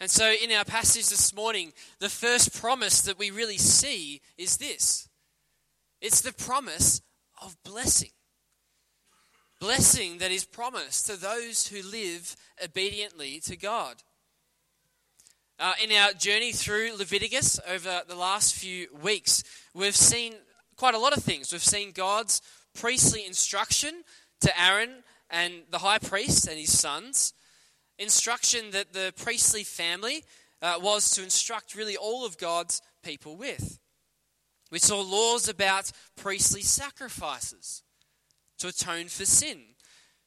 And 0.00 0.10
so, 0.10 0.32
in 0.42 0.50
our 0.52 0.64
passage 0.64 1.10
this 1.10 1.34
morning, 1.34 1.74
the 1.98 2.08
first 2.08 2.58
promise 2.58 3.02
that 3.02 3.18
we 3.18 3.30
really 3.30 3.58
see 3.58 4.22
is 4.38 4.56
this 4.56 5.06
it's 6.00 6.22
the 6.22 6.32
promise 6.32 7.02
of 7.42 7.62
blessing. 7.62 8.12
Blessing 9.60 10.16
that 10.18 10.30
is 10.30 10.46
promised 10.46 11.06
to 11.06 11.20
those 11.20 11.66
who 11.66 11.82
live 11.82 12.34
obediently 12.64 13.40
to 13.40 13.58
God. 13.58 13.96
Uh, 15.58 15.74
in 15.84 15.92
our 15.92 16.14
journey 16.14 16.50
through 16.50 16.96
Leviticus 16.96 17.60
over 17.68 18.00
the 18.08 18.14
last 18.14 18.54
few 18.54 18.86
weeks, 19.02 19.44
we've 19.74 19.94
seen 19.94 20.32
quite 20.76 20.94
a 20.94 20.98
lot 20.98 21.14
of 21.14 21.22
things. 21.22 21.52
We've 21.52 21.62
seen 21.62 21.92
God's 21.92 22.40
priestly 22.74 23.26
instruction 23.26 24.02
to 24.40 24.58
Aaron 24.58 25.02
and 25.28 25.52
the 25.70 25.80
high 25.80 25.98
priest 25.98 26.48
and 26.48 26.58
his 26.58 26.78
sons 26.78 27.34
instruction 27.98 28.70
that 28.70 28.94
the 28.94 29.12
priestly 29.18 29.62
family 29.62 30.24
uh, 30.62 30.76
was 30.80 31.10
to 31.10 31.22
instruct 31.22 31.74
really 31.74 31.98
all 31.98 32.24
of 32.24 32.38
God's 32.38 32.80
people 33.04 33.36
with. 33.36 33.78
We 34.72 34.78
saw 34.78 35.02
laws 35.02 35.50
about 35.50 35.92
priestly 36.16 36.62
sacrifices 36.62 37.82
to 38.60 38.68
atone 38.68 39.08
for 39.08 39.24
sin. 39.24 39.60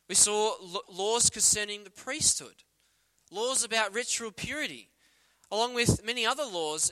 We 0.09 0.15
saw 0.15 0.55
laws 0.89 1.29
concerning 1.29 1.83
the 1.83 1.89
priesthood, 1.89 2.63
laws 3.31 3.63
about 3.63 3.93
ritual 3.93 4.31
purity, 4.31 4.89
along 5.49 5.73
with 5.73 6.05
many 6.05 6.25
other 6.25 6.43
laws 6.43 6.91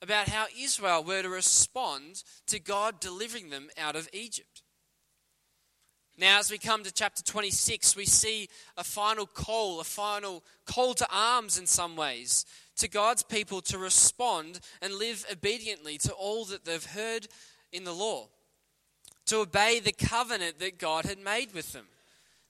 about 0.00 0.28
how 0.28 0.46
Israel 0.58 1.02
were 1.02 1.22
to 1.22 1.28
respond 1.28 2.22
to 2.46 2.60
God 2.60 3.00
delivering 3.00 3.50
them 3.50 3.68
out 3.76 3.96
of 3.96 4.08
Egypt. 4.12 4.62
Now, 6.18 6.38
as 6.38 6.50
we 6.50 6.56
come 6.56 6.82
to 6.84 6.92
chapter 6.92 7.22
26, 7.22 7.94
we 7.94 8.06
see 8.06 8.48
a 8.78 8.84
final 8.84 9.26
call, 9.26 9.80
a 9.80 9.84
final 9.84 10.44
call 10.64 10.94
to 10.94 11.06
arms 11.12 11.58
in 11.58 11.66
some 11.66 11.94
ways, 11.94 12.46
to 12.76 12.88
God's 12.88 13.22
people 13.22 13.60
to 13.62 13.78
respond 13.78 14.60
and 14.80 14.94
live 14.94 15.26
obediently 15.30 15.98
to 15.98 16.12
all 16.12 16.46
that 16.46 16.64
they've 16.64 16.84
heard 16.84 17.28
in 17.70 17.84
the 17.84 17.92
law, 17.92 18.28
to 19.26 19.40
obey 19.40 19.80
the 19.80 19.92
covenant 19.92 20.58
that 20.58 20.78
God 20.78 21.04
had 21.04 21.18
made 21.18 21.52
with 21.52 21.72
them. 21.72 21.86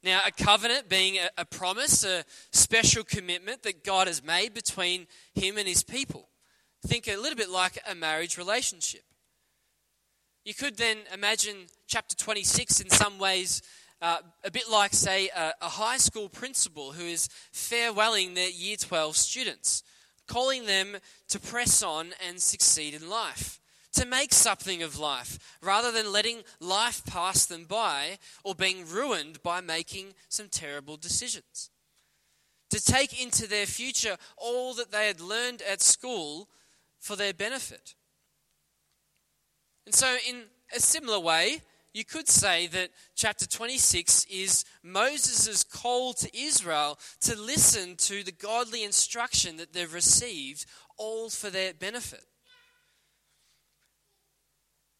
Now, 0.02 0.20
a 0.26 0.30
covenant 0.30 0.88
being 0.88 1.16
a, 1.16 1.28
a 1.38 1.44
promise, 1.44 2.04
a 2.04 2.24
special 2.52 3.02
commitment 3.02 3.62
that 3.62 3.82
God 3.82 4.06
has 4.06 4.22
made 4.22 4.54
between 4.54 5.06
Him 5.34 5.58
and 5.58 5.66
His 5.66 5.82
people. 5.82 6.28
Think 6.86 7.08
a 7.08 7.16
little 7.16 7.36
bit 7.36 7.50
like 7.50 7.78
a 7.90 7.94
marriage 7.94 8.38
relationship. 8.38 9.02
You 10.44 10.54
could 10.54 10.76
then 10.76 10.98
imagine 11.12 11.66
chapter 11.88 12.14
26 12.14 12.80
in 12.80 12.90
some 12.90 13.18
ways 13.18 13.62
uh, 14.00 14.18
a 14.44 14.50
bit 14.50 14.70
like, 14.70 14.92
say, 14.92 15.28
a, 15.36 15.52
a 15.60 15.68
high 15.68 15.96
school 15.96 16.28
principal 16.28 16.92
who 16.92 17.04
is 17.04 17.28
farewelling 17.52 18.34
their 18.34 18.50
year 18.50 18.76
12 18.76 19.16
students, 19.16 19.82
calling 20.28 20.66
them 20.66 20.98
to 21.28 21.40
press 21.40 21.82
on 21.82 22.10
and 22.28 22.40
succeed 22.40 22.94
in 22.94 23.08
life, 23.08 23.58
to 23.96 24.06
make 24.06 24.32
something 24.32 24.82
of 24.82 24.98
life, 24.98 25.58
rather 25.60 25.90
than 25.90 26.12
letting 26.12 26.42
life 26.60 27.04
pass 27.06 27.46
them 27.46 27.64
by 27.64 28.18
or 28.44 28.54
being 28.54 28.86
ruined 28.86 29.42
by 29.42 29.60
making 29.60 30.14
some 30.28 30.48
terrible 30.48 30.96
decisions. 30.96 31.70
To 32.70 32.82
take 32.82 33.22
into 33.22 33.46
their 33.46 33.66
future 33.66 34.16
all 34.36 34.74
that 34.74 34.92
they 34.92 35.06
had 35.06 35.20
learned 35.20 35.62
at 35.62 35.80
school 35.80 36.48
for 36.98 37.16
their 37.16 37.32
benefit. 37.32 37.94
And 39.86 39.94
so, 39.94 40.16
in 40.28 40.42
a 40.74 40.80
similar 40.80 41.20
way, 41.20 41.62
you 41.94 42.04
could 42.04 42.28
say 42.28 42.66
that 42.66 42.90
chapter 43.14 43.46
26 43.46 44.26
is 44.26 44.64
Moses' 44.82 45.64
call 45.64 46.12
to 46.14 46.38
Israel 46.38 46.98
to 47.20 47.34
listen 47.34 47.96
to 47.96 48.22
the 48.22 48.32
godly 48.32 48.84
instruction 48.84 49.56
that 49.56 49.72
they've 49.72 49.94
received, 49.94 50.66
all 50.98 51.30
for 51.30 51.48
their 51.48 51.72
benefit. 51.72 52.26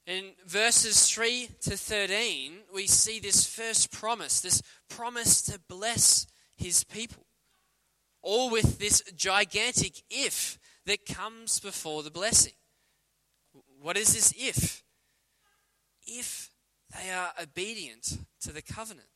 In 0.06 0.32
verses 0.46 1.10
3 1.10 1.48
to 1.62 1.76
13, 1.76 2.58
we 2.72 2.86
see 2.86 3.18
this 3.18 3.44
first 3.44 3.90
promise, 3.90 4.40
this 4.40 4.62
promise 4.88 5.42
to 5.42 5.58
bless 5.68 6.26
his 6.56 6.84
people. 6.84 7.24
all 8.22 8.50
with 8.50 8.78
this 8.80 9.02
gigantic 9.14 10.02
if 10.10 10.58
that 10.84 11.06
comes 11.06 11.60
before 11.60 12.02
the 12.02 12.10
blessing. 12.10 12.54
What 13.80 13.96
is 13.96 14.14
this 14.14 14.34
if? 14.36 14.82
If 16.04 16.50
they 16.92 17.10
are 17.10 17.32
obedient 17.40 18.18
to 18.40 18.52
the 18.52 18.62
covenant, 18.62 19.06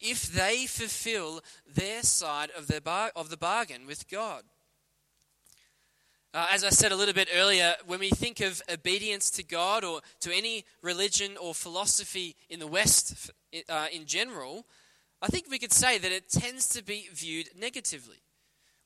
if 0.00 0.22
they 0.22 0.66
fulfill 0.66 1.42
their 1.66 2.02
side 2.02 2.50
of, 2.56 2.68
their 2.68 2.80
bar- 2.80 3.12
of 3.16 3.28
the 3.28 3.36
bargain 3.36 3.86
with 3.86 4.08
God. 4.08 4.44
Uh, 6.32 6.46
as 6.52 6.62
I 6.62 6.68
said 6.68 6.92
a 6.92 6.96
little 6.96 7.14
bit 7.14 7.28
earlier, 7.34 7.74
when 7.86 7.98
we 7.98 8.10
think 8.10 8.38
of 8.38 8.62
obedience 8.72 9.30
to 9.32 9.42
God 9.42 9.82
or 9.82 10.00
to 10.20 10.32
any 10.32 10.64
religion 10.80 11.36
or 11.36 11.54
philosophy 11.54 12.36
in 12.48 12.60
the 12.60 12.68
West 12.68 13.32
uh, 13.68 13.86
in 13.92 14.06
general, 14.06 14.64
I 15.20 15.26
think 15.26 15.50
we 15.50 15.58
could 15.58 15.72
say 15.72 15.98
that 15.98 16.12
it 16.12 16.30
tends 16.30 16.68
to 16.68 16.84
be 16.84 17.08
viewed 17.12 17.48
negatively, 17.58 18.22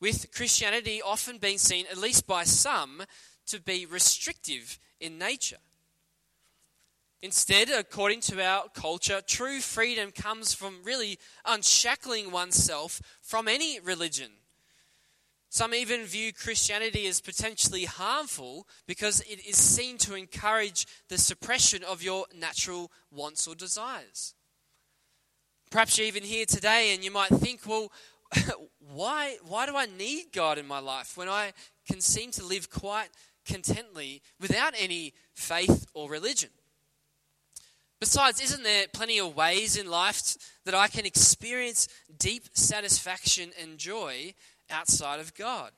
with 0.00 0.32
Christianity 0.34 1.02
often 1.02 1.36
being 1.36 1.58
seen, 1.58 1.84
at 1.90 1.98
least 1.98 2.26
by 2.26 2.44
some, 2.44 3.02
to 3.48 3.60
be 3.60 3.84
restrictive 3.84 4.78
in 4.98 5.18
nature. 5.18 5.58
Instead, 7.20 7.68
according 7.68 8.20
to 8.22 8.42
our 8.42 8.64
culture, 8.72 9.20
true 9.20 9.60
freedom 9.60 10.12
comes 10.12 10.54
from 10.54 10.82
really 10.82 11.18
unshackling 11.44 12.30
oneself 12.30 13.02
from 13.20 13.48
any 13.48 13.80
religion 13.80 14.30
some 15.54 15.72
even 15.72 16.02
view 16.02 16.32
Christianity 16.32 17.06
as 17.06 17.20
potentially 17.20 17.84
harmful 17.84 18.66
because 18.88 19.20
it 19.20 19.38
is 19.46 19.56
seen 19.56 19.98
to 19.98 20.16
encourage 20.16 20.84
the 21.08 21.16
suppression 21.16 21.84
of 21.84 22.02
your 22.02 22.24
natural 22.36 22.90
wants 23.12 23.46
or 23.46 23.54
desires. 23.54 24.34
Perhaps 25.70 25.96
you're 25.96 26.08
even 26.08 26.24
here 26.24 26.44
today 26.44 26.92
and 26.92 27.04
you 27.04 27.12
might 27.12 27.28
think, 27.28 27.60
well, 27.68 27.92
why, 28.80 29.36
why 29.46 29.64
do 29.66 29.76
I 29.76 29.86
need 29.86 30.32
God 30.32 30.58
in 30.58 30.66
my 30.66 30.80
life 30.80 31.16
when 31.16 31.28
I 31.28 31.52
can 31.86 32.00
seem 32.00 32.32
to 32.32 32.44
live 32.44 32.68
quite 32.68 33.10
contently 33.46 34.22
without 34.40 34.74
any 34.76 35.14
faith 35.34 35.86
or 35.94 36.10
religion? 36.10 36.50
Besides, 38.00 38.40
isn't 38.40 38.64
there 38.64 38.86
plenty 38.92 39.20
of 39.20 39.36
ways 39.36 39.76
in 39.76 39.88
life 39.88 40.36
that 40.64 40.74
I 40.74 40.88
can 40.88 41.06
experience 41.06 41.86
deep 42.18 42.48
satisfaction 42.54 43.52
and 43.62 43.78
joy 43.78 44.34
outside 44.70 45.20
of 45.20 45.34
God. 45.34 45.72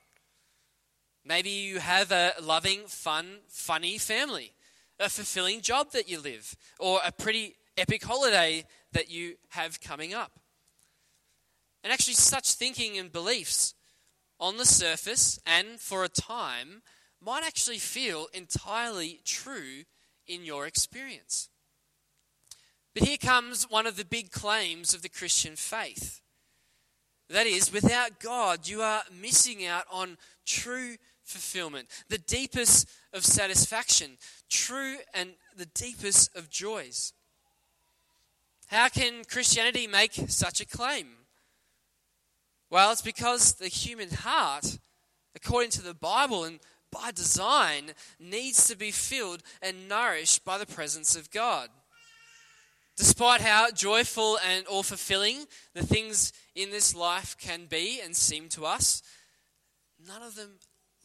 Maybe 1.25 1.51
you 1.51 1.81
have 1.81 2.13
a 2.13 2.33
loving, 2.41 2.87
fun, 2.87 3.39
funny 3.49 3.99
family, 3.99 4.53
a 5.01 5.09
fulfilling 5.09 5.61
job 5.61 5.91
that 5.93 6.09
you 6.09 6.21
live, 6.21 6.57
or 6.79 7.01
a 7.05 7.11
pretty 7.11 7.57
epic 7.77 8.05
holiday 8.05 8.65
that 8.93 9.11
you 9.11 9.35
have 9.51 9.81
coming 9.81 10.15
up. 10.15 10.39
And 11.83 11.93
actually, 11.93 12.15
such 12.15 12.53
thinking 12.53 12.97
and 12.97 13.13
beliefs 13.13 13.75
on 14.39 14.57
the 14.57 14.65
surface 14.65 15.39
and 15.47 15.81
for 15.81 16.05
a 16.05 16.09
time 16.09 16.83
might 17.21 17.45
actually 17.45 17.79
feel 17.79 18.29
entirely 18.33 19.21
true 19.25 19.85
in 20.27 20.45
your 20.45 20.67
experience. 20.67 21.49
But 22.95 23.05
here 23.05 23.19
comes 23.19 23.65
one 23.65 23.87
of 23.87 23.97
the 23.97 24.05
big 24.05 24.31
claims 24.31 24.95
of 24.95 25.03
the 25.03 25.09
Christian 25.09 25.57
faith 25.57 26.23
that 27.29 27.47
is, 27.47 27.73
without 27.73 28.21
God, 28.21 28.69
you 28.69 28.83
are 28.83 29.03
missing 29.21 29.67
out 29.67 29.85
on 29.91 30.17
true 30.45 30.97
fulfillment, 31.25 31.89
the 32.09 32.19
deepest 32.19 32.89
of 33.13 33.25
satisfaction, 33.25 34.13
true 34.49 34.97
and 35.13 35.31
the 35.57 35.67
deepest 35.67 36.37
of 36.37 36.51
joys. 36.51 37.13
How 38.69 38.89
can 38.89 39.25
Christianity 39.25 39.87
make 39.87 40.13
such 40.29 40.61
a 40.61 40.67
claim? 40.67 41.09
Well, 42.71 42.91
it's 42.93 43.03
because 43.03 43.55
the 43.55 43.69
human 43.69 44.11
heart, 44.11 44.79
according 45.35 45.71
to 45.71 45.83
the 45.83 45.95
Bible 45.95 46.45
and 46.45 46.59
by 46.93 47.11
design, 47.11 47.93
needs 48.19 48.67
to 48.69 48.77
be 48.77 48.91
filled 48.91 49.43
and 49.63 49.89
nourished 49.89 50.45
by 50.45 50.59
the 50.59 50.67
presence 50.67 51.15
of 51.15 51.31
God. 51.31 51.69
Despite 52.97 53.43
how 53.43 53.71
joyful 53.71 54.39
and 54.39 54.67
or 54.69 54.83
fulfilling 54.83 55.45
the 55.75 55.85
things 55.85 56.33
in 56.55 56.71
this 56.71 56.95
life 56.95 57.37
can 57.39 57.67
be 57.67 58.01
and 58.03 58.17
seem 58.17 58.49
to 58.51 58.65
us, 58.65 59.03
none 60.07 60.23
of 60.23 60.35
them 60.35 60.59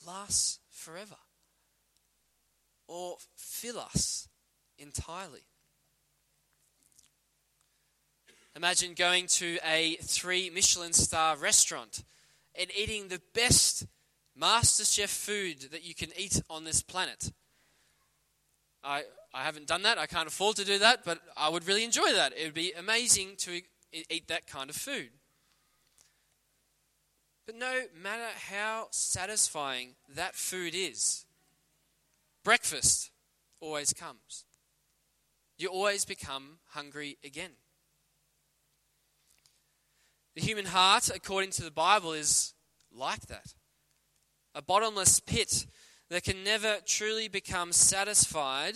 lasts 0.05 0.59
forever 0.69 1.17
or 2.87 3.17
fill 3.35 3.79
us 3.79 4.29
entirely. 4.77 5.41
Imagine 8.55 8.93
going 8.93 9.27
to 9.27 9.57
a 9.65 9.95
three 10.01 10.49
Michelin 10.49 10.93
star 10.93 11.37
restaurant 11.37 12.03
and 12.55 12.69
eating 12.77 13.07
the 13.07 13.21
best 13.33 13.85
master 14.35 14.83
chef 14.83 15.09
food 15.09 15.67
that 15.71 15.85
you 15.85 15.95
can 15.95 16.09
eat 16.17 16.41
on 16.49 16.63
this 16.63 16.81
planet. 16.81 17.31
I, 18.83 19.03
I 19.33 19.43
haven't 19.43 19.67
done 19.67 19.83
that. 19.83 19.97
I 19.97 20.07
can't 20.07 20.27
afford 20.27 20.57
to 20.57 20.65
do 20.65 20.77
that, 20.79 21.05
but 21.05 21.19
I 21.37 21.49
would 21.49 21.67
really 21.67 21.83
enjoy 21.83 22.11
that. 22.13 22.33
It 22.37 22.45
would 22.45 22.53
be 22.53 22.73
amazing 22.73 23.35
to 23.39 23.61
eat 23.91 24.27
that 24.27 24.47
kind 24.47 24.69
of 24.69 24.75
food. 24.75 25.09
But 27.45 27.55
no 27.55 27.83
matter 28.01 28.27
how 28.49 28.87
satisfying 28.91 29.95
that 30.13 30.35
food 30.35 30.73
is, 30.75 31.25
breakfast 32.43 33.11
always 33.59 33.93
comes. 33.93 34.45
You 35.57 35.69
always 35.69 36.05
become 36.05 36.59
hungry 36.69 37.17
again. 37.23 37.51
The 40.35 40.41
human 40.41 40.65
heart, 40.65 41.09
according 41.13 41.51
to 41.51 41.63
the 41.63 41.71
Bible, 41.71 42.13
is 42.13 42.53
like 42.93 43.27
that 43.27 43.53
a 44.53 44.61
bottomless 44.61 45.19
pit 45.19 45.65
that 46.09 46.23
can 46.23 46.43
never 46.43 46.77
truly 46.85 47.27
become 47.27 47.71
satisfied 47.71 48.75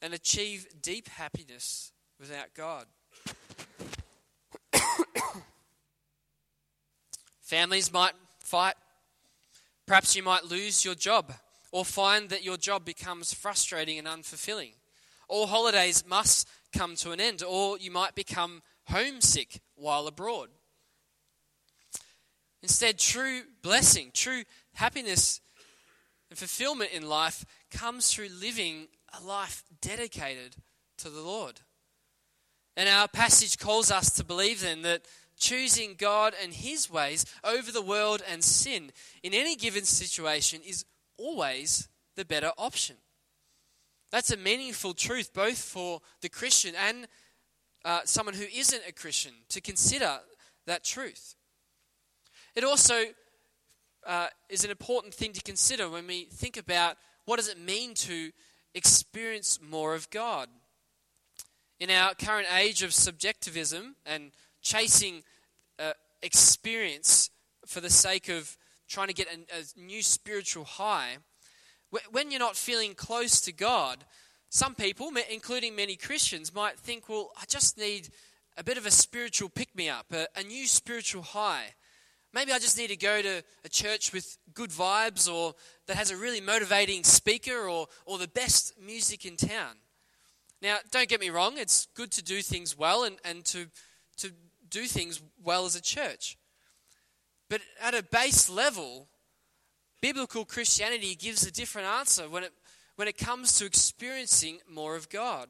and 0.00 0.14
achieve 0.14 0.66
deep 0.80 1.08
happiness 1.08 1.92
without 2.18 2.54
God. 2.54 2.86
Families 7.40 7.92
might 7.92 8.14
fight. 8.38 8.74
Perhaps 9.86 10.14
you 10.16 10.22
might 10.22 10.44
lose 10.44 10.84
your 10.84 10.94
job 10.94 11.32
or 11.72 11.84
find 11.84 12.28
that 12.30 12.44
your 12.44 12.56
job 12.56 12.84
becomes 12.84 13.32
frustrating 13.32 13.98
and 13.98 14.06
unfulfilling. 14.06 14.72
All 15.28 15.46
holidays 15.46 16.04
must 16.06 16.48
come 16.72 16.94
to 16.96 17.12
an 17.12 17.20
end, 17.20 17.42
or 17.42 17.78
you 17.78 17.90
might 17.90 18.14
become 18.14 18.62
homesick 18.86 19.60
while 19.74 20.06
abroad. 20.06 20.48
Instead, 22.62 22.98
true 22.98 23.42
blessing, 23.62 24.10
true 24.12 24.42
happiness 24.74 25.40
and 26.30 26.38
fulfillment 26.38 26.90
in 26.92 27.08
life 27.08 27.44
comes 27.70 28.12
through 28.12 28.28
living 28.28 28.88
a 29.18 29.24
life 29.24 29.62
dedicated 29.80 30.56
to 30.98 31.08
the 31.08 31.20
Lord. 31.20 31.60
And 32.76 32.88
our 32.88 33.08
passage 33.08 33.58
calls 33.58 33.90
us 33.90 34.10
to 34.12 34.24
believe 34.24 34.60
then 34.60 34.82
that 34.82 35.06
choosing 35.36 35.94
God 35.96 36.34
and 36.42 36.52
His 36.52 36.90
ways 36.90 37.24
over 37.44 37.70
the 37.70 37.82
world 37.82 38.22
and 38.28 38.42
sin 38.42 38.92
in 39.22 39.34
any 39.34 39.56
given 39.56 39.84
situation 39.84 40.60
is 40.66 40.84
always 41.16 41.88
the 42.16 42.24
better 42.24 42.52
option. 42.58 42.96
That's 44.10 44.30
a 44.30 44.36
meaningful 44.36 44.94
truth 44.94 45.32
both 45.34 45.58
for 45.58 46.00
the 46.22 46.28
Christian 46.28 46.74
and 46.74 47.06
uh, 47.84 48.00
someone 48.04 48.34
who 48.34 48.46
isn't 48.52 48.82
a 48.86 48.92
Christian 48.92 49.32
to 49.50 49.60
consider 49.60 50.18
that 50.66 50.84
truth. 50.84 51.34
It 52.54 52.64
also 52.64 53.04
uh, 54.06 54.28
is 54.48 54.64
an 54.64 54.70
important 54.70 55.14
thing 55.14 55.32
to 55.32 55.42
consider 55.42 55.88
when 55.88 56.06
we 56.06 56.24
think 56.24 56.56
about 56.56 56.96
what 57.24 57.36
does 57.36 57.48
it 57.48 57.58
mean 57.58 57.94
to 57.94 58.32
experience 58.74 59.58
more 59.62 59.94
of 59.94 60.10
God. 60.10 60.48
In 61.80 61.90
our 61.90 62.14
current 62.14 62.48
age 62.56 62.82
of 62.82 62.92
subjectivism 62.92 63.96
and 64.04 64.32
chasing 64.62 65.22
uh, 65.78 65.92
experience 66.22 67.30
for 67.66 67.80
the 67.80 67.90
sake 67.90 68.28
of 68.28 68.56
trying 68.88 69.08
to 69.08 69.14
get 69.14 69.28
a, 69.28 69.56
a 69.56 69.80
new 69.80 70.02
spiritual 70.02 70.64
high, 70.64 71.18
when 72.10 72.30
you're 72.30 72.40
not 72.40 72.56
feeling 72.56 72.94
close 72.94 73.40
to 73.42 73.52
God, 73.52 74.04
some 74.50 74.74
people, 74.74 75.10
including 75.30 75.76
many 75.76 75.96
Christians, 75.96 76.54
might 76.54 76.78
think, 76.78 77.08
well, 77.08 77.30
I 77.36 77.44
just 77.46 77.78
need 77.78 78.08
a 78.56 78.64
bit 78.64 78.78
of 78.78 78.86
a 78.86 78.90
spiritual 78.90 79.48
pick 79.48 79.74
me 79.76 79.88
up, 79.88 80.06
a, 80.12 80.26
a, 80.36 80.42
new 80.42 80.66
spiritual 80.66 81.22
high. 81.22 81.74
Maybe 82.32 82.52
I 82.52 82.58
just 82.58 82.76
need 82.76 82.88
to 82.88 82.96
go 82.96 83.22
to 83.22 83.42
a 83.64 83.68
church 83.68 84.12
with 84.12 84.36
good 84.52 84.70
vibes 84.70 85.32
or 85.32 85.54
that 85.86 85.96
has 85.96 86.10
a 86.10 86.16
really 86.16 86.40
motivating 86.40 87.02
speaker 87.02 87.68
or, 87.68 87.86
or 88.04 88.18
the 88.18 88.28
best 88.28 88.74
music 88.80 89.24
in 89.24 89.36
town. 89.36 89.76
Now, 90.60 90.76
don't 90.90 91.08
get 91.08 91.20
me 91.20 91.30
wrong, 91.30 91.56
it's 91.56 91.86
good 91.94 92.10
to 92.12 92.22
do 92.22 92.42
things 92.42 92.76
well 92.76 93.04
and, 93.04 93.16
and 93.24 93.44
to, 93.46 93.66
to 94.18 94.32
do 94.68 94.84
things 94.84 95.22
well 95.42 95.64
as 95.64 95.76
a 95.76 95.80
church. 95.80 96.36
But 97.48 97.62
at 97.80 97.94
a 97.94 98.02
base 98.02 98.50
level, 98.50 99.08
biblical 100.02 100.44
Christianity 100.44 101.14
gives 101.14 101.46
a 101.46 101.52
different 101.52 101.88
answer 101.88 102.28
when 102.28 102.44
it, 102.44 102.52
when 102.96 103.08
it 103.08 103.16
comes 103.16 103.56
to 103.58 103.64
experiencing 103.64 104.58
more 104.68 104.96
of 104.96 105.08
God. 105.08 105.48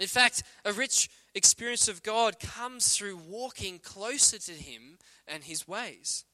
In 0.00 0.08
fact, 0.08 0.42
a 0.64 0.72
rich 0.72 1.10
experience 1.34 1.88
of 1.88 2.02
God 2.02 2.38
comes 2.38 2.96
through 2.96 3.16
walking 3.16 3.78
closer 3.78 4.38
to 4.38 4.52
Him 4.52 4.98
and 5.26 5.44
His 5.44 5.66
ways. 5.66 6.24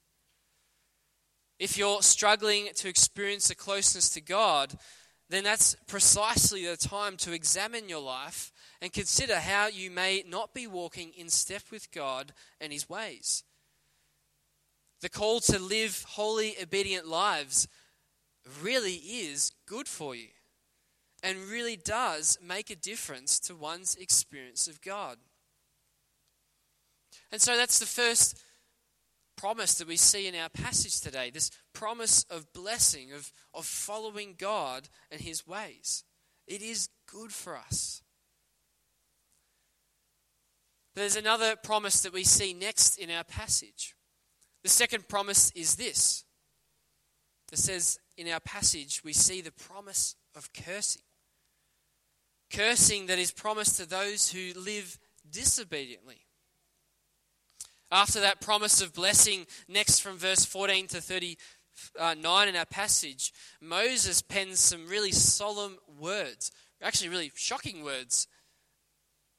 If 1.58 1.76
you're 1.76 2.02
struggling 2.02 2.68
to 2.76 2.88
experience 2.88 3.50
a 3.50 3.54
closeness 3.54 4.10
to 4.10 4.20
God, 4.20 4.74
then 5.28 5.44
that's 5.44 5.76
precisely 5.86 6.64
the 6.66 6.76
time 6.76 7.16
to 7.18 7.32
examine 7.32 7.88
your 7.88 8.00
life 8.00 8.52
and 8.80 8.92
consider 8.92 9.36
how 9.36 9.66
you 9.66 9.90
may 9.90 10.24
not 10.26 10.54
be 10.54 10.66
walking 10.66 11.12
in 11.16 11.28
step 11.28 11.62
with 11.70 11.90
God 11.90 12.32
and 12.60 12.72
His 12.72 12.88
ways. 12.88 13.42
The 15.00 15.08
call 15.08 15.40
to 15.40 15.58
live 15.58 16.04
holy, 16.08 16.54
obedient 16.60 17.06
lives 17.06 17.68
really 18.62 18.94
is 18.94 19.52
good 19.66 19.86
for 19.86 20.14
you 20.14 20.28
and 21.22 21.38
really 21.50 21.76
does 21.76 22.38
make 22.42 22.70
a 22.70 22.76
difference 22.76 23.38
to 23.40 23.54
one's 23.54 23.94
experience 23.96 24.68
of 24.68 24.80
God. 24.80 25.18
And 27.32 27.40
so 27.40 27.56
that's 27.56 27.78
the 27.78 27.86
first 27.86 28.40
promise 29.36 29.74
that 29.74 29.88
we 29.88 29.96
see 29.96 30.26
in 30.26 30.34
our 30.34 30.48
passage 30.48 31.00
today 31.00 31.30
this 31.30 31.50
promise 31.72 32.24
of 32.24 32.52
blessing, 32.52 33.12
of, 33.12 33.32
of 33.54 33.64
following 33.64 34.34
God 34.36 34.88
and 35.10 35.20
His 35.20 35.46
ways. 35.46 36.04
It 36.46 36.62
is 36.62 36.88
good 37.06 37.32
for 37.32 37.56
us. 37.56 38.02
There's 40.94 41.16
another 41.16 41.54
promise 41.54 42.00
that 42.02 42.12
we 42.12 42.24
see 42.24 42.52
next 42.52 42.98
in 42.98 43.10
our 43.10 43.22
passage. 43.22 43.94
The 44.64 44.68
second 44.68 45.08
promise 45.08 45.52
is 45.52 45.76
this. 45.76 46.24
It 47.52 47.58
says 47.58 47.98
in 48.16 48.28
our 48.28 48.40
passage, 48.40 49.02
we 49.04 49.12
see 49.12 49.40
the 49.40 49.52
promise 49.52 50.16
of 50.34 50.52
cursing. 50.52 51.02
Cursing 52.52 53.06
that 53.06 53.18
is 53.18 53.30
promised 53.30 53.76
to 53.76 53.88
those 53.88 54.30
who 54.30 54.58
live 54.58 54.98
disobediently. 55.30 56.26
After 57.90 58.20
that 58.20 58.40
promise 58.40 58.82
of 58.82 58.94
blessing, 58.94 59.46
next 59.66 60.00
from 60.00 60.18
verse 60.18 60.44
14 60.44 60.88
to 60.88 61.00
39 61.00 62.48
in 62.48 62.56
our 62.56 62.66
passage, 62.66 63.32
Moses 63.60 64.20
pens 64.20 64.60
some 64.60 64.88
really 64.88 65.12
solemn 65.12 65.78
words, 65.98 66.50
actually, 66.82 67.08
really 67.08 67.32
shocking 67.34 67.82
words 67.82 68.26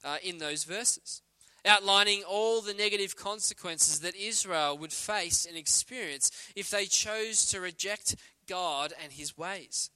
uh, 0.03 0.17
in 0.23 0.37
those 0.39 0.63
verses 0.63 1.21
outlining 1.65 2.23
all 2.23 2.61
the 2.61 2.73
negative 2.73 3.15
consequences 3.15 3.99
that 3.99 4.15
Israel 4.15 4.77
would 4.77 4.93
face 4.93 5.45
and 5.45 5.57
experience 5.57 6.31
if 6.55 6.69
they 6.69 6.85
chose 6.85 7.45
to 7.47 7.61
reject 7.61 8.15
God 8.47 8.93
and 9.01 9.11
his 9.11 9.37
ways. 9.37 9.89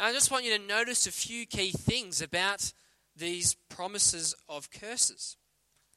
And 0.00 0.06
I 0.06 0.12
just 0.14 0.30
want 0.30 0.46
you 0.46 0.56
to 0.56 0.66
notice 0.66 1.06
a 1.06 1.12
few 1.12 1.44
key 1.44 1.72
things 1.72 2.22
about 2.22 2.72
these 3.14 3.54
promises 3.68 4.34
of 4.48 4.70
curses, 4.70 5.36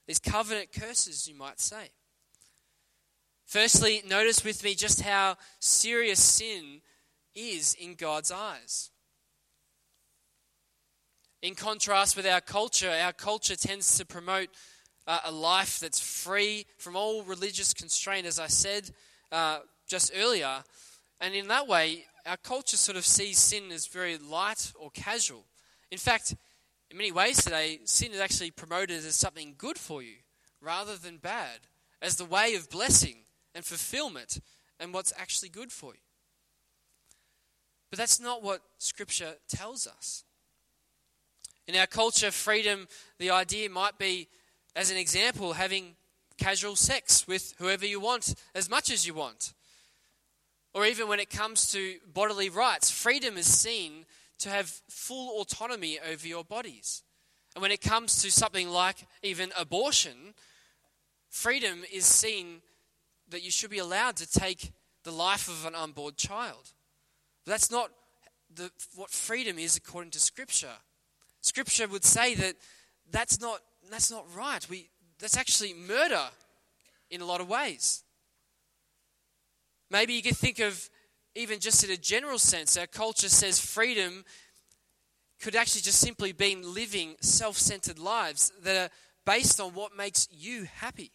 these 0.08 0.20
covenant 0.20 0.74
curses, 0.78 1.26
you 1.26 1.36
might 1.36 1.62
say. 1.62 1.92
Firstly, 3.46 4.04
notice 4.06 4.44
with 4.44 4.62
me 4.62 4.76
just 4.76 5.04
how 5.04 5.38
serious 5.60 6.20
sin 6.20 6.82
is 7.34 7.76
in 7.76 7.96
God's 7.96 8.30
eyes. 8.30 8.92
In 11.42 11.56
contrast 11.56 12.18
with 12.18 12.28
our 12.28 12.42
culture, 12.42 12.92
our 12.92 13.14
culture 13.14 13.56
tends 13.56 13.98
to 13.98 14.06
promote 14.06 14.50
uh, 15.08 15.20
a 15.24 15.32
life 15.32 15.80
that's 15.80 16.02
free 16.02 16.66
from 16.78 16.98
all 16.98 17.24
religious 17.24 17.74
constraint, 17.74 18.28
as 18.28 18.38
I 18.38 18.48
said 18.48 18.90
uh, 19.32 19.60
just 19.88 20.12
earlier. 20.14 20.66
And 21.20 21.34
in 21.34 21.48
that 21.48 21.68
way, 21.68 22.06
our 22.26 22.38
culture 22.38 22.78
sort 22.78 22.98
of 22.98 23.06
sees 23.06 23.40
sin 23.40 23.72
as 23.72 23.88
very 23.88 24.18
light 24.18 24.72
or 24.76 24.92
casual. 24.92 25.46
In 25.92 25.98
fact, 25.98 26.36
in 26.90 26.98
many 26.98 27.12
ways 27.12 27.44
today, 27.44 27.80
sin 27.86 28.12
is 28.12 28.20
actually 28.20 28.52
promoted 28.52 28.98
as 28.98 29.16
something 29.16 29.56
good 29.58 29.78
for 29.78 30.02
you 30.02 30.16
rather 30.62 30.96
than 30.96 31.18
bad, 31.18 31.60
as 32.02 32.16
the 32.16 32.26
way 32.26 32.56
of 32.56 32.70
blessing 32.70 33.18
and 33.54 33.66
fulfillment 33.66 34.40
and 34.80 34.94
what's 34.94 35.14
actually 35.18 35.50
good 35.50 35.72
for 35.72 35.94
you. 35.94 36.00
But 37.90 38.00
that's 38.00 38.20
not 38.20 38.42
what 38.42 38.62
Scripture 38.80 39.34
tells 39.48 39.86
us. 39.86 40.24
In 41.68 41.76
our 41.76 41.88
culture, 41.88 42.32
freedom, 42.32 42.88
the 43.20 43.30
idea 43.30 43.70
might 43.70 43.98
be, 43.98 44.28
as 44.76 44.90
an 44.90 44.98
example, 44.98 45.54
having 45.54 45.96
casual 46.38 46.76
sex 46.76 47.28
with 47.28 47.54
whoever 47.60 47.86
you 47.86 48.00
want 48.00 48.36
as 48.56 48.70
much 48.70 48.90
as 48.90 49.06
you 49.06 49.14
want. 49.14 49.54
Or 50.74 50.86
even 50.86 51.08
when 51.08 51.20
it 51.20 51.30
comes 51.30 51.72
to 51.72 51.98
bodily 52.12 52.50
rights, 52.50 52.90
freedom 52.90 53.38
is 53.38 53.46
seen 53.46 54.06
to 54.40 54.50
have 54.50 54.82
full 54.90 55.42
autonomy 55.42 56.00
over 56.00 56.28
your 56.28 56.44
bodies. 56.44 57.04
And 57.56 57.62
when 57.62 57.72
it 57.72 57.82
comes 57.82 58.22
to 58.24 58.32
something 58.32 58.70
like 58.70 59.06
even 59.22 59.52
abortion, 59.58 60.34
freedom 61.30 61.84
is 61.92 62.06
seen 62.06 62.62
that 63.30 63.44
you 63.44 63.52
should 63.52 63.70
be 63.70 63.78
allowed 63.78 64.16
to 64.18 64.28
take 64.28 64.72
the 65.04 65.12
life 65.12 65.48
of 65.48 65.66
an 65.66 65.76
unborn 65.76 66.14
child. 66.16 66.72
But 67.46 67.52
that's 67.52 67.72
not 67.72 67.92
the, 68.54 68.72
what 68.96 69.12
freedom 69.12 69.60
is 69.60 69.78
according 69.78 70.12
to 70.12 70.20
Scripture. 70.20 70.78
Scripture 71.42 71.88
would 71.88 72.04
say 72.06 72.36
that 72.36 72.56
that's 73.12 73.40
not, 73.40 73.60
that's 73.92 74.10
not 74.10 74.26
right. 74.36 74.68
We, 74.70 74.90
that's 75.20 75.38
actually 75.38 75.74
murder 75.74 76.30
in 77.10 77.22
a 77.22 77.26
lot 77.26 77.42
of 77.42 77.50
ways. 77.50 78.03
Maybe 79.94 80.14
you 80.14 80.24
could 80.24 80.36
think 80.36 80.58
of, 80.58 80.90
even 81.36 81.60
just 81.60 81.84
in 81.84 81.92
a 81.92 81.98
general 81.98 82.40
sense, 82.40 82.76
our 82.78 82.88
culture 82.88 83.30
says 83.30 83.60
freedom 83.60 84.26
could 85.40 85.56
actually 85.56 85.82
just 85.82 86.00
simply 86.00 86.32
be 86.32 86.56
living 86.56 87.16
self 87.22 87.58
centered 87.58 88.00
lives 88.00 88.52
that 88.64 88.76
are 88.76 88.90
based 89.24 89.62
on 89.62 89.76
what 89.76 89.96
makes 89.96 90.28
you 90.32 90.64
happy. 90.78 91.12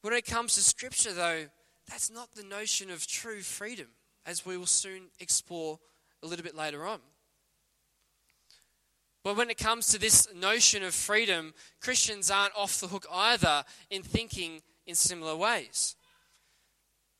When 0.00 0.14
it 0.14 0.24
comes 0.24 0.54
to 0.54 0.62
Scripture, 0.62 1.12
though, 1.12 1.44
that's 1.86 2.10
not 2.10 2.34
the 2.34 2.42
notion 2.42 2.90
of 2.90 3.06
true 3.06 3.42
freedom, 3.42 3.88
as 4.24 4.46
we 4.46 4.56
will 4.56 4.64
soon 4.64 5.10
explore 5.20 5.78
a 6.22 6.26
little 6.26 6.42
bit 6.42 6.56
later 6.56 6.86
on. 6.86 7.00
But 9.22 9.36
when 9.36 9.50
it 9.50 9.58
comes 9.58 9.88
to 9.88 9.98
this 9.98 10.26
notion 10.34 10.82
of 10.82 10.94
freedom, 10.94 11.52
Christians 11.82 12.30
aren't 12.30 12.56
off 12.56 12.80
the 12.80 12.88
hook 12.88 13.04
either 13.12 13.64
in 13.90 14.02
thinking 14.02 14.62
in 14.86 14.94
similar 14.94 15.36
ways. 15.36 15.96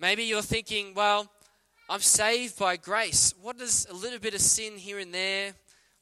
Maybe 0.00 0.24
you're 0.24 0.42
thinking, 0.42 0.94
well, 0.94 1.30
I'm 1.88 2.00
saved 2.00 2.58
by 2.58 2.76
grace. 2.76 3.34
What 3.40 3.58
does 3.58 3.86
a 3.90 3.94
little 3.94 4.18
bit 4.18 4.34
of 4.34 4.40
sin 4.40 4.78
here 4.78 4.98
and 4.98 5.12
there, 5.12 5.52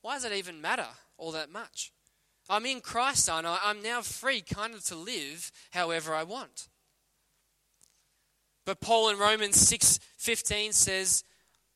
why 0.02 0.14
does 0.14 0.22
that 0.22 0.32
even 0.32 0.61
matter 0.61 0.87
all 1.16 1.32
that 1.32 1.50
much? 1.50 1.92
I'm 2.48 2.64
in 2.64 2.80
Christ, 2.80 3.28
aren't 3.28 3.46
I? 3.46 3.58
I'm 3.62 3.82
now 3.82 4.00
free 4.00 4.40
kind 4.40 4.74
of 4.74 4.84
to 4.84 4.94
live 4.94 5.50
however 5.72 6.14
I 6.14 6.22
want. 6.22 6.68
But 8.64 8.80
Paul 8.80 9.08
in 9.11 9.18
Romans 9.18 9.56
6:15 9.56 10.72
says, 10.72 11.24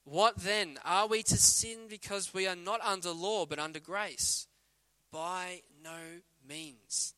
what 0.04 0.36
then? 0.36 0.78
Are 0.84 1.06
we 1.06 1.22
to 1.24 1.36
sin 1.36 1.86
because 1.88 2.34
we 2.34 2.46
are 2.46 2.56
not 2.56 2.80
under 2.82 3.10
law 3.10 3.46
but 3.46 3.58
under 3.58 3.80
grace? 3.80 4.46
By 5.12 5.62
no 5.82 5.98
means. 6.46 7.14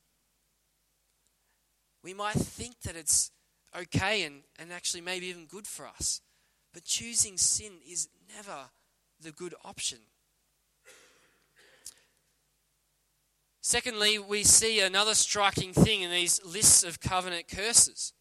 We 2.03 2.15
might 2.15 2.35
think 2.35 2.81
that 2.83 2.97
it's 2.97 3.31
okay 3.77 4.23
and, 4.23 4.43
and 4.59 4.73
actually 4.73 5.01
maybe 5.01 5.27
even 5.27 5.47
good 5.47 5.67
for 5.67 5.87
us, 5.87 6.21
but 6.73 6.85
choosing 6.85 7.37
sin 7.37 7.73
is 7.89 8.09
never 8.35 8.71
the 9.21 9.33
good 9.33 9.55
option. 9.65 9.99
Secondly, 13.61 14.19
we 14.19 14.45
see 14.45 14.81
another 14.81 15.15
striking 15.15 15.73
thing 15.73 16.03
in 16.03 16.11
these 16.11 16.45
lists 16.45 16.85
of 16.85 17.01
covenant 17.01 17.49
curses. 17.49 18.13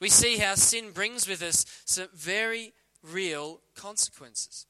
We 0.00 0.08
see 0.08 0.36
how 0.36 0.54
sin 0.54 0.92
brings 0.92 1.26
with 1.26 1.42
us 1.42 1.66
some 1.84 2.06
very 2.14 2.72
real 3.02 3.60
consequences. 3.74 4.66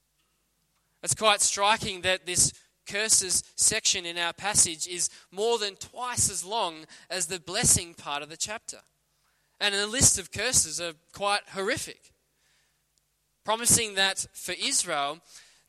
It's 1.03 1.15
quite 1.15 1.43
striking 1.43 2.01
that 2.01 2.25
this 2.25 2.55
curses 2.87 3.45
section 3.57 4.07
in 4.07 4.17
our 4.17 4.33
passage 4.33 4.89
is 4.89 5.11
more 5.31 5.59
than 5.59 5.77
twice 5.77 6.31
as 6.31 6.43
long 6.43 6.87
as 7.11 7.27
the 7.27 7.39
blessing 7.39 7.93
part 7.93 8.23
of 8.23 8.31
the 8.31 8.37
chapter. 8.37 8.79
And 9.61 9.75
the 9.75 9.87
list 9.87 10.19
of 10.19 10.31
curses 10.31 10.81
are 10.81 10.93
quite 11.13 11.41
horrific, 11.51 12.13
promising 13.45 13.95
that 13.95 14.27
for 14.33 14.53
Israel, 14.53 15.19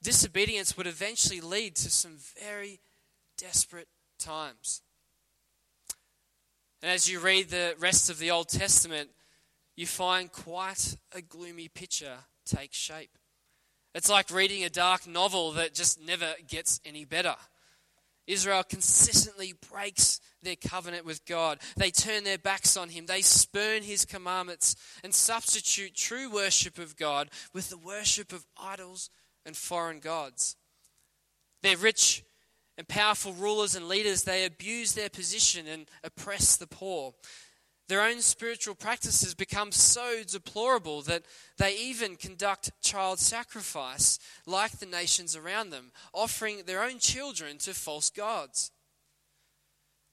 disobedience 0.04 0.78
would 0.78 0.88
eventually 0.88 1.42
lead 1.42 1.76
to 1.78 1.90
some 1.90 2.18
very 2.40 2.80
desperate 3.38 3.88
times. 4.20 4.82
And 6.82 6.92
as 6.92 7.10
you 7.10 7.20
read 7.20 7.50
the 7.50 7.76
rest 7.80 8.10
of 8.10 8.20
the 8.20 8.32
Old 8.32 8.48
Testament, 8.48 9.10
you 9.76 9.88
find 9.88 10.32
quite 10.32 10.98
a 11.14 11.22
gloomy 11.22 11.68
picture 11.68 12.18
take 12.46 12.74
shape. 12.74 13.18
It's 13.96 14.10
like 14.10 14.32
reading 14.32 14.64
a 14.64 14.70
dark 14.70 15.08
novel 15.08 15.52
that 15.54 15.74
just 15.74 16.00
never 16.00 16.34
gets 16.48 16.80
any 16.86 17.06
better. 17.06 17.36
Israel 18.30 18.64
consistently 18.64 19.56
breaks 19.72 20.22
their 20.44 20.56
covenant 20.56 21.04
with 21.04 21.26
God. 21.26 21.58
They 21.76 21.90
turn 21.90 22.24
their 22.24 22.38
backs 22.38 22.78
on 22.78 22.90
Him. 22.90 23.08
They 23.08 23.22
spurn 23.22 23.82
His 23.82 24.06
commandments 24.06 24.76
and 25.04 25.14
substitute 25.14 25.96
true 25.96 26.32
worship 26.32 26.78
of 26.78 26.96
God 26.96 27.30
with 27.54 27.70
the 27.70 27.78
worship 27.78 28.32
of 28.32 28.46
idols 28.56 29.10
and 29.48 29.58
foreign 29.58 30.00
gods. 30.00 30.56
They're 31.64 31.76
rich 31.76 32.24
and 32.78 32.88
powerful 32.88 33.34
rulers 33.34 33.76
and 33.76 33.88
leaders. 33.88 34.24
They 34.24 34.46
abuse 34.46 34.94
their 34.94 35.10
position 35.10 35.66
and 35.68 35.88
oppress 36.04 36.56
the 36.56 36.68
poor. 36.68 37.14
Their 37.90 38.04
own 38.04 38.22
spiritual 38.22 38.76
practices 38.76 39.34
become 39.34 39.72
so 39.72 40.22
deplorable 40.24 41.02
that 41.02 41.24
they 41.58 41.76
even 41.76 42.18
conduct 42.18 42.72
child 42.84 43.18
sacrifice 43.18 44.20
like 44.46 44.74
the 44.74 44.86
nations 44.86 45.36
around 45.36 45.72
them, 45.72 45.92
offering 46.14 46.62
their 46.66 46.84
own 46.84 47.00
children 47.00 47.58
to 47.58 47.74
false 47.74 48.12
gods. 48.12 48.70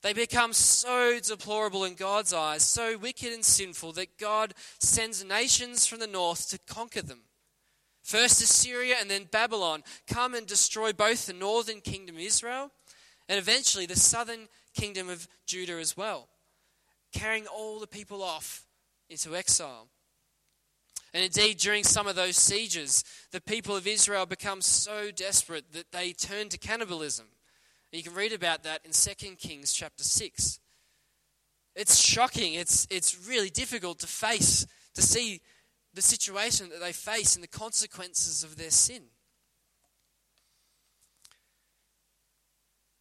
They 0.01 0.15
become 0.15 0.55
so 0.55 1.21
deplorable 1.21 1.85
in 1.85 1.97
God's 1.97 2.33
eyes, 2.33 2.63
so 2.63 2.97
wicked 2.97 3.31
and 3.31 3.45
sinful, 3.45 3.93
that 3.93 4.17
God 4.17 4.55
sends 4.81 5.23
nations 5.23 5.87
from 5.87 5.99
the 5.99 6.07
north 6.07 6.49
to 6.49 6.59
conquer 6.67 7.03
them. 7.03 7.25
First 8.03 8.41
Assyria 8.41 8.97
and 8.99 9.11
then 9.11 9.29
Babylon 9.31 9.83
come 10.07 10.35
and 10.35 10.47
destroy 10.47 10.95
both 10.95 11.27
the 11.27 11.35
northern 11.35 11.83
kingdom 11.83 12.17
of 12.17 12.23
Israel 12.23 12.71
and 13.29 13.39
eventually 13.39 13.85
the 13.85 13.97
southern 13.97 14.49
kingdom 14.75 15.11
of 15.11 15.29
Judah 15.45 15.79
as 15.79 15.95
well 15.95 16.29
carrying 17.17 17.47
all 17.47 17.81
the 17.81 17.87
people 17.87 18.23
off 18.23 18.67
into 19.09 19.35
exile. 19.35 19.89
And 21.15 21.25
indeed, 21.25 21.57
during 21.57 21.83
some 21.83 22.07
of 22.07 22.15
those 22.15 22.37
sieges, 22.37 23.03
the 23.33 23.41
people 23.41 23.75
of 23.75 23.87
Israel 23.87 24.27
become 24.27 24.61
so 24.61 25.11
desperate 25.11 25.73
that 25.73 25.93
they 25.93 26.13
turn 26.13 26.51
to 26.51 26.59
cannibalism. 26.59 27.27
And 27.91 27.99
you 27.99 28.05
can 28.05 28.17
read 28.17 28.35
about 28.35 28.65
that 28.65 28.85
in 28.85 28.91
2 28.93 29.37
Kings 29.37 29.73
chapter 29.73 30.05
6. 30.05 30.61
It's 31.75 31.99
shocking. 31.99 32.55
It's, 32.55 32.87
it's 32.91 33.27
really 33.27 33.51
difficult 33.51 33.99
to 34.01 34.07
face, 34.07 34.67
to 34.95 35.01
see 35.01 35.41
the 35.95 36.03
situation 36.03 36.69
that 36.69 36.81
they 36.81 36.93
face 36.93 37.35
and 37.35 37.43
the 37.43 37.49
consequences 37.49 38.45
of 38.45 38.57
their 38.57 38.71
sin. 38.71 39.05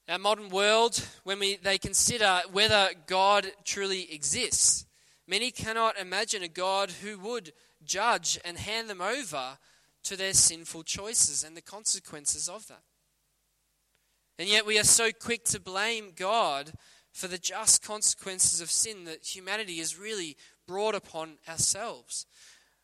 Our 0.07 0.19
modern 0.19 0.49
world, 0.49 1.03
when 1.23 1.39
we, 1.39 1.55
they 1.55 1.79
consider 1.79 2.41
whether 2.51 2.89
God 3.07 3.47
truly 3.63 4.13
exists, 4.13 4.85
many 5.27 5.49
cannot 5.49 5.97
imagine 5.97 6.43
a 6.43 6.47
God 6.47 6.91
who 6.91 7.17
would 7.19 7.53
judge 7.83 8.39
and 8.45 8.57
hand 8.57 8.87
them 8.87 9.01
over 9.01 9.57
to 10.03 10.15
their 10.15 10.33
sinful 10.33 10.83
choices 10.83 11.43
and 11.43 11.57
the 11.57 11.61
consequences 11.61 12.47
of 12.47 12.67
that. 12.67 12.83
And 14.37 14.47
yet 14.47 14.65
we 14.65 14.77
are 14.77 14.83
so 14.83 15.11
quick 15.11 15.43
to 15.45 15.59
blame 15.59 16.11
God 16.15 16.73
for 17.11 17.27
the 17.27 17.37
just 17.37 17.81
consequences 17.81 18.61
of 18.61 18.69
sin 18.69 19.05
that 19.05 19.35
humanity 19.35 19.77
has 19.77 19.97
really 19.97 20.35
brought 20.67 20.93
upon 20.93 21.37
ourselves. 21.47 22.25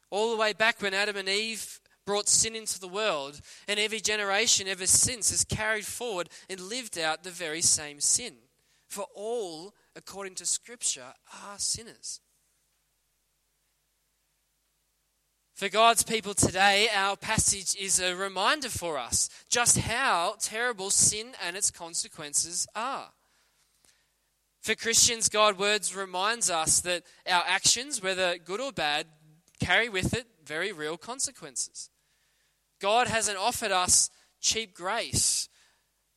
All 0.09 0.31
the 0.31 0.37
way 0.37 0.53
back 0.53 0.81
when 0.81 0.93
Adam 0.93 1.17
and 1.17 1.29
Eve 1.29 1.80
brought 2.05 2.27
sin 2.27 2.55
into 2.55 2.79
the 2.79 2.87
world, 2.87 3.41
and 3.67 3.79
every 3.79 3.99
generation 3.99 4.67
ever 4.67 4.87
since 4.87 5.29
has 5.31 5.43
carried 5.43 5.85
forward 5.85 6.29
and 6.49 6.59
lived 6.59 6.97
out 6.97 7.23
the 7.23 7.31
very 7.31 7.61
same 7.61 7.99
sin. 7.99 8.33
For 8.87 9.05
all, 9.15 9.73
according 9.95 10.35
to 10.35 10.45
Scripture, 10.45 11.13
are 11.45 11.59
sinners. 11.59 12.19
For 15.53 15.69
God's 15.69 16.01
people 16.01 16.33
today, 16.33 16.87
our 16.91 17.15
passage 17.15 17.75
is 17.79 17.99
a 17.99 18.15
reminder 18.15 18.67
for 18.67 18.97
us 18.97 19.29
just 19.47 19.77
how 19.77 20.33
terrible 20.39 20.89
sin 20.89 21.33
and 21.45 21.55
its 21.55 21.69
consequences 21.69 22.65
are. 22.75 23.11
For 24.61 24.73
Christians, 24.73 25.29
God's 25.29 25.59
words 25.59 25.95
reminds 25.95 26.49
us 26.49 26.81
that 26.81 27.03
our 27.27 27.43
actions, 27.45 28.01
whether 28.01 28.39
good 28.39 28.59
or 28.59 28.71
bad, 28.71 29.05
carry 29.59 29.87
with 29.87 30.15
it 30.15 30.25
very 30.43 30.71
real 30.71 30.97
consequences. 30.97 31.90
God 32.81 33.07
hasn't 33.07 33.37
offered 33.37 33.71
us 33.71 34.09
cheap 34.41 34.73
grace, 34.73 35.47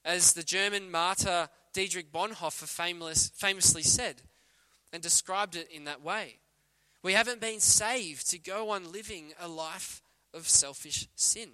as 0.04 0.32
the 0.32 0.42
German 0.42 0.90
martyr 0.90 1.48
Dietrich 1.74 2.10
Bonhoeffer 2.10 2.66
famous, 2.66 3.28
famously 3.34 3.82
said 3.82 4.22
and 4.92 5.02
described 5.02 5.56
it 5.56 5.70
in 5.70 5.84
that 5.84 6.02
way. 6.02 6.38
We 7.02 7.12
haven't 7.12 7.40
been 7.40 7.60
saved 7.60 8.30
to 8.30 8.38
go 8.38 8.70
on 8.70 8.90
living 8.90 9.32
a 9.38 9.46
life 9.46 10.02
of 10.32 10.48
selfish 10.48 11.08
sin. 11.14 11.50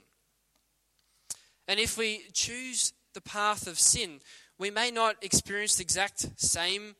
And 1.67 1.81
if 1.81 1.99
we 1.99 2.25
choose 2.33 2.93
the 3.15 3.21
path 3.21 3.67
of 3.67 3.79
sin, 3.79 4.21
we 4.59 4.71
may 4.71 4.91
not 4.91 5.17
experience 5.23 5.77
the 5.77 5.83
exact 5.83 6.41
same 6.41 6.95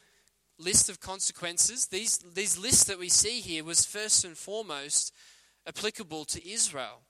list 0.59 0.89
of 0.89 1.01
consequences. 1.01 1.87
These, 1.87 2.19
these 2.35 2.59
lists 2.59 2.85
that 2.85 2.99
we 2.99 3.09
see 3.09 3.41
here 3.41 3.63
was 3.63 3.85
first 3.85 4.25
and 4.25 4.37
foremost 4.37 5.13
applicable 5.67 6.25
to 6.27 6.49
Israel. 6.49 7.03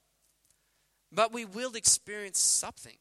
But 1.12 1.32
we 1.32 1.44
will 1.44 1.74
experience 1.74 2.38
something 2.38 2.98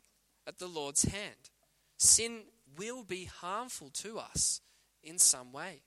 at 0.48 0.58
the 0.58 0.68
Lord's 0.68 1.04
hand. 1.04 1.52
Sin 1.98 2.42
will 2.78 3.04
be 3.04 3.26
harmful 3.26 3.90
to 3.90 4.20
us 4.20 4.62
in 5.04 5.18
some 5.18 5.52
way, 5.52 5.82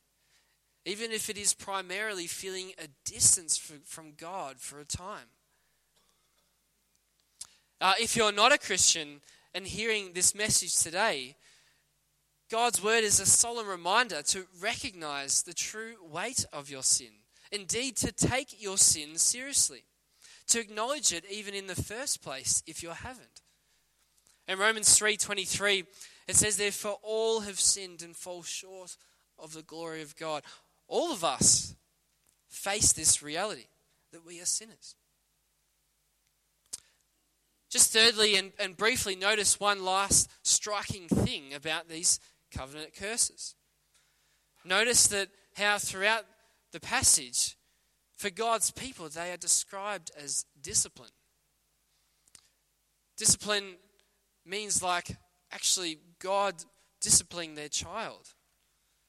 even 0.84 1.10
if 1.10 1.28
it 1.28 1.36
is 1.36 1.54
primarily 1.54 2.26
feeling 2.26 2.72
a 2.78 2.88
distance 3.04 3.56
from 3.84 4.12
God 4.16 4.58
for 4.58 4.78
a 4.78 4.84
time. 4.84 5.26
Uh, 7.80 7.94
if 7.98 8.14
you're 8.14 8.32
not 8.32 8.52
a 8.52 8.58
Christian 8.58 9.20
and 9.54 9.66
hearing 9.66 10.12
this 10.12 10.34
message 10.34 10.76
today, 10.76 11.34
God's 12.50 12.82
word 12.82 13.02
is 13.02 13.18
a 13.18 13.26
solemn 13.26 13.66
reminder 13.66 14.22
to 14.24 14.46
recognize 14.60 15.42
the 15.42 15.54
true 15.54 15.94
weight 16.08 16.44
of 16.52 16.70
your 16.70 16.82
sin. 16.82 17.12
Indeed, 17.50 17.96
to 17.96 18.12
take 18.12 18.62
your 18.62 18.78
sin 18.78 19.16
seriously 19.16 19.84
to 20.48 20.60
acknowledge 20.60 21.12
it 21.12 21.24
even 21.30 21.54
in 21.54 21.66
the 21.66 21.74
first 21.74 22.22
place 22.22 22.62
if 22.66 22.82
you 22.82 22.90
haven't. 22.90 23.42
In 24.48 24.58
Romans 24.58 24.98
3:23 24.98 25.86
it 26.28 26.36
says 26.36 26.56
therefore 26.56 26.98
all 27.02 27.40
have 27.40 27.60
sinned 27.60 28.02
and 28.02 28.16
fall 28.16 28.42
short 28.42 28.96
of 29.38 29.52
the 29.52 29.62
glory 29.62 30.02
of 30.02 30.16
God. 30.16 30.42
All 30.88 31.12
of 31.12 31.24
us 31.24 31.74
face 32.48 32.92
this 32.92 33.22
reality 33.22 33.66
that 34.12 34.24
we 34.24 34.40
are 34.40 34.46
sinners. 34.46 34.94
Just 37.70 37.92
thirdly 37.92 38.36
and, 38.36 38.52
and 38.58 38.76
briefly 38.76 39.16
notice 39.16 39.58
one 39.58 39.82
last 39.82 40.30
striking 40.42 41.08
thing 41.08 41.54
about 41.54 41.88
these 41.88 42.20
covenant 42.50 42.94
curses. 42.94 43.54
Notice 44.64 45.06
that 45.08 45.28
how 45.56 45.78
throughout 45.78 46.26
the 46.72 46.80
passage 46.80 47.56
for 48.22 48.30
God's 48.30 48.70
people, 48.70 49.08
they 49.08 49.32
are 49.32 49.36
described 49.36 50.12
as 50.16 50.46
discipline. 50.62 51.10
Discipline 53.16 53.74
means 54.46 54.80
like 54.80 55.16
actually 55.50 55.98
God 56.20 56.54
disciplining 57.00 57.56
their 57.56 57.68
child. 57.68 58.28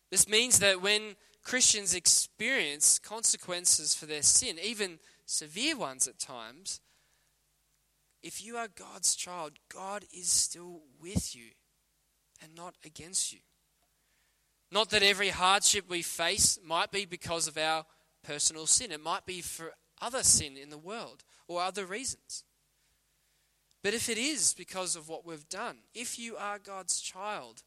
This 0.09 0.27
means 0.27 0.57
that 0.59 0.81
when 0.81 1.15
Christians 1.43 1.93
experience 1.93 2.97
consequences 2.97 3.93
for 3.93 4.07
their 4.07 4.23
sin, 4.23 4.57
even 4.61 4.97
severe 5.27 5.77
ones 5.77 6.07
at 6.07 6.17
times, 6.17 6.81
if 8.23 8.43
you 8.43 8.57
are 8.57 8.67
God's 8.67 9.15
child, 9.15 9.53
God 9.71 10.05
is 10.11 10.29
still 10.29 10.81
with 10.99 11.35
you 11.35 11.51
and 12.41 12.55
not 12.55 12.73
against 12.83 13.31
you. 13.31 13.39
Not 14.71 14.89
that 14.89 15.03
every 15.03 15.29
hardship 15.29 15.87
we 15.87 16.01
face 16.01 16.57
might 16.65 16.91
be 16.91 17.05
because 17.05 17.47
of 17.47 17.59
our 17.59 17.85
personal 18.23 18.65
sin. 18.65 18.91
It 18.91 19.03
might 19.03 19.25
be 19.25 19.41
for 19.41 19.73
other 20.01 20.23
sin 20.23 20.57
in 20.57 20.69
the 20.69 20.77
world 20.77 21.23
or 21.47 21.61
other 21.61 21.85
reasons. 21.85 22.43
But 23.83 23.93
if 23.93 24.09
it 24.09 24.17
is 24.17 24.53
because 24.57 24.95
of 24.95 25.09
what 25.09 25.25
we've 25.25 25.47
done, 25.49 25.77
if 25.93 26.17
you 26.17 26.37
are 26.37 26.57
God's 26.57 27.01
child, 27.01 27.63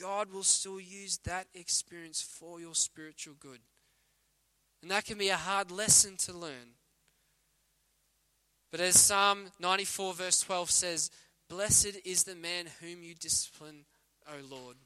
God 0.00 0.32
will 0.32 0.44
still 0.44 0.80
use 0.80 1.18
that 1.24 1.48
experience 1.54 2.22
for 2.22 2.60
your 2.60 2.74
spiritual 2.74 3.34
good. 3.38 3.60
And 4.80 4.90
that 4.90 5.04
can 5.04 5.18
be 5.18 5.28
a 5.28 5.36
hard 5.36 5.70
lesson 5.70 6.16
to 6.18 6.32
learn. 6.32 6.76
But 8.70 8.80
as 8.80 8.98
Psalm 8.98 9.50
94, 9.58 10.14
verse 10.14 10.40
12 10.40 10.70
says, 10.70 11.10
Blessed 11.48 11.98
is 12.04 12.22
the 12.22 12.36
man 12.36 12.66
whom 12.80 13.02
you 13.02 13.14
discipline, 13.14 13.84
O 14.28 14.34
Lord. 14.48 14.76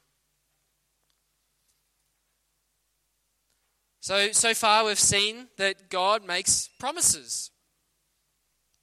So, 4.05 4.33
so 4.33 4.53
far, 4.53 4.85
we've 4.85 5.01
seen 5.01 5.47
that 5.57 5.89
God 5.89 6.27
makes 6.27 6.69
promises. 6.79 7.51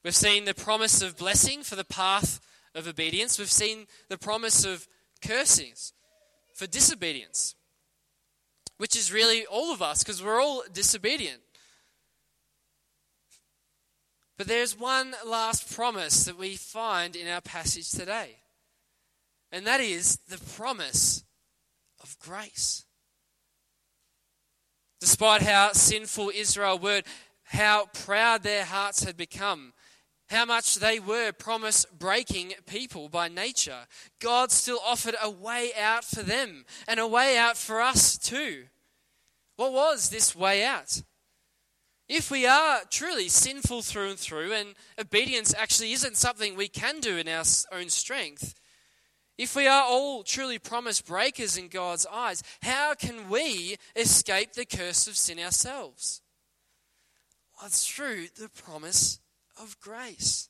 We've 0.03 0.15
seen 0.15 0.45
the 0.45 0.55
promise 0.55 1.03
of 1.03 1.15
blessing 1.15 1.61
for 1.61 1.75
the 1.75 1.83
path 1.83 2.39
of 2.73 2.87
obedience. 2.87 3.37
We've 3.37 3.47
seen 3.47 3.85
the 4.09 4.17
promise 4.17 4.65
of 4.65 4.87
cursings 5.23 5.93
for 6.55 6.65
disobedience, 6.65 7.53
which 8.79 8.95
is 8.95 9.13
really 9.13 9.45
all 9.45 9.71
of 9.71 9.79
us 9.79 10.01
because 10.01 10.23
we're 10.23 10.41
all 10.41 10.63
disobedient. 10.73 11.41
But 14.39 14.47
there's 14.47 14.75
one 14.75 15.13
last 15.23 15.71
promise 15.71 16.25
that 16.25 16.39
we 16.39 16.55
find 16.55 17.15
in 17.15 17.27
our 17.27 17.41
passage 17.41 17.91
today, 17.91 18.37
and 19.51 19.67
that 19.67 19.81
is 19.81 20.17
the 20.29 20.39
promise 20.55 21.23
of 22.01 22.17
grace. 22.17 22.85
Despite 25.01 25.41
how 25.41 25.73
sinful 25.73 26.31
Israel 26.33 26.77
were, 26.77 27.01
how 27.45 27.87
proud 27.87 28.43
their 28.43 28.63
hearts 28.63 29.03
had 29.03 29.17
become, 29.17 29.73
how 30.29 30.45
much 30.45 30.75
they 30.75 30.99
were 30.99 31.31
promise 31.31 31.85
breaking 31.85 32.53
people 32.67 33.09
by 33.09 33.27
nature, 33.27 33.87
God 34.19 34.51
still 34.51 34.79
offered 34.85 35.15
a 35.21 35.29
way 35.29 35.71
out 35.77 36.05
for 36.05 36.21
them 36.21 36.65
and 36.87 36.99
a 36.99 37.07
way 37.07 37.35
out 37.35 37.57
for 37.57 37.81
us 37.81 38.15
too. 38.15 38.65
What 39.55 39.73
was 39.73 40.09
this 40.09 40.35
way 40.35 40.63
out? 40.63 41.01
If 42.07 42.29
we 42.29 42.45
are 42.45 42.81
truly 42.89 43.27
sinful 43.27 43.81
through 43.81 44.11
and 44.11 44.19
through, 44.19 44.53
and 44.53 44.75
obedience 44.99 45.53
actually 45.57 45.93
isn't 45.93 46.17
something 46.17 46.55
we 46.55 46.67
can 46.67 46.99
do 46.99 47.17
in 47.17 47.27
our 47.27 47.43
own 47.71 47.89
strength, 47.89 48.53
if 49.41 49.55
we 49.55 49.65
are 49.65 49.83
all 49.83 50.21
truly 50.21 50.59
promise 50.59 51.01
breakers 51.01 51.57
in 51.57 51.67
God's 51.67 52.05
eyes, 52.05 52.43
how 52.61 52.93
can 52.93 53.27
we 53.27 53.77
escape 53.95 54.53
the 54.53 54.65
curse 54.65 55.07
of 55.07 55.17
sin 55.17 55.39
ourselves? 55.39 56.21
Well, 57.57 57.65
it's 57.65 57.87
through 57.87 58.27
the 58.37 58.49
promise 58.49 59.19
of 59.59 59.79
grace. 59.79 60.47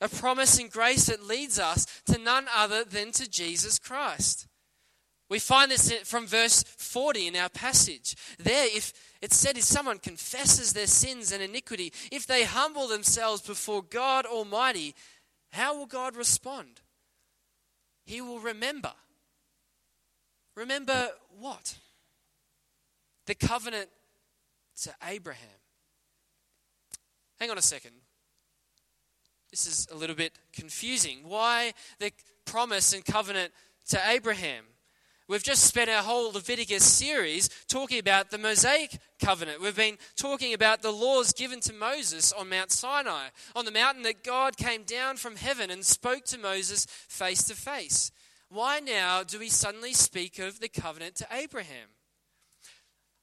A 0.00 0.08
promise 0.08 0.58
in 0.58 0.68
grace 0.68 1.06
that 1.06 1.26
leads 1.26 1.58
us 1.58 1.84
to 2.06 2.16
none 2.16 2.46
other 2.56 2.84
than 2.84 3.12
to 3.12 3.28
Jesus 3.28 3.78
Christ. 3.78 4.46
We 5.28 5.38
find 5.38 5.70
this 5.70 5.92
from 6.04 6.26
verse 6.26 6.62
40 6.62 7.26
in 7.26 7.36
our 7.36 7.50
passage. 7.50 8.16
There, 8.38 8.66
if 8.74 8.94
it 9.20 9.34
said, 9.34 9.58
if 9.58 9.64
someone 9.64 9.98
confesses 9.98 10.72
their 10.72 10.86
sins 10.86 11.32
and 11.32 11.42
iniquity, 11.42 11.92
if 12.10 12.26
they 12.26 12.44
humble 12.44 12.88
themselves 12.88 13.42
before 13.42 13.82
God 13.82 14.24
Almighty, 14.24 14.94
how 15.52 15.76
will 15.76 15.86
God 15.86 16.16
respond? 16.16 16.80
He 18.06 18.20
will 18.20 18.38
remember. 18.38 18.92
Remember 20.54 21.10
what? 21.38 21.76
The 23.26 23.34
covenant 23.34 23.90
to 24.82 24.94
Abraham. 25.06 25.48
Hang 27.38 27.50
on 27.50 27.58
a 27.58 27.62
second. 27.62 27.90
This 29.50 29.66
is 29.66 29.88
a 29.92 29.96
little 29.96 30.16
bit 30.16 30.38
confusing. 30.52 31.18
Why 31.24 31.72
the 31.98 32.12
promise 32.44 32.92
and 32.92 33.04
covenant 33.04 33.52
to 33.88 34.00
Abraham? 34.08 34.64
We've 35.28 35.42
just 35.42 35.64
spent 35.64 35.90
our 35.90 36.04
whole 36.04 36.32
Leviticus 36.32 36.84
series 36.84 37.48
talking 37.66 37.98
about 37.98 38.30
the 38.30 38.38
Mosaic 38.38 38.96
covenant. 39.20 39.60
We've 39.60 39.74
been 39.74 39.98
talking 40.14 40.54
about 40.54 40.82
the 40.82 40.92
laws 40.92 41.32
given 41.32 41.58
to 41.62 41.72
Moses 41.72 42.32
on 42.32 42.48
Mount 42.48 42.70
Sinai, 42.70 43.28
on 43.56 43.64
the 43.64 43.72
mountain 43.72 44.04
that 44.04 44.22
God 44.22 44.56
came 44.56 44.84
down 44.84 45.16
from 45.16 45.34
heaven 45.34 45.68
and 45.68 45.84
spoke 45.84 46.26
to 46.26 46.38
Moses 46.38 46.86
face 47.08 47.42
to 47.44 47.56
face. 47.56 48.12
Why 48.50 48.78
now 48.78 49.24
do 49.24 49.40
we 49.40 49.48
suddenly 49.48 49.94
speak 49.94 50.38
of 50.38 50.60
the 50.60 50.68
covenant 50.68 51.16
to 51.16 51.26
Abraham? 51.32 51.88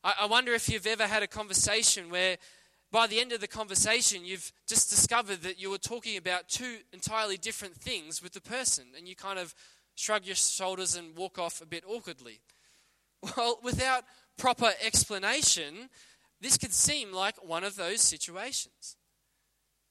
I, 0.04 0.26
wonder 0.26 0.52
if 0.54 0.68
you've 0.68 0.86
ever 0.86 1.08
had 1.08 1.24
a 1.24 1.28
conversation 1.28 2.10
where 2.10 2.38
by 2.92 3.08
the 3.08 3.22
end 3.22 3.32
of 3.32 3.40
the 3.40 3.48
conversation, 3.48 4.26
you've 4.26 4.52
just 4.68 4.90
discovered 4.90 5.44
that 5.44 5.62
you 5.62 5.70
were 5.70 5.78
talking 5.78 6.18
about 6.18 6.50
two 6.50 6.80
entirely 6.92 7.38
different 7.38 7.76
things 7.76 8.22
with 8.22 8.34
the 8.34 8.42
person, 8.42 8.88
and 8.98 9.08
you 9.08 9.16
kind 9.16 9.40
of 9.40 9.56
shrug 9.96 10.26
your 10.26 10.36
shoulders 10.36 10.96
and 10.96 11.16
walk 11.16 11.40
off 11.40 11.62
a 11.62 11.66
bit 11.66 11.84
awkwardly. 11.88 12.42
Well, 13.38 13.58
without 13.64 14.04
proper 14.38 14.74
explanation, 14.86 15.90
this 16.42 16.58
could 16.58 16.74
seem 16.74 17.14
like 17.14 17.38
one 17.38 17.64
of 17.64 17.78
those 17.78 18.02
situations. 18.02 18.98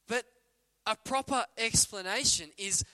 But 0.06 0.24
a 0.86 0.96
proper 0.96 1.46
explanation 1.56 2.50
is 2.58 2.84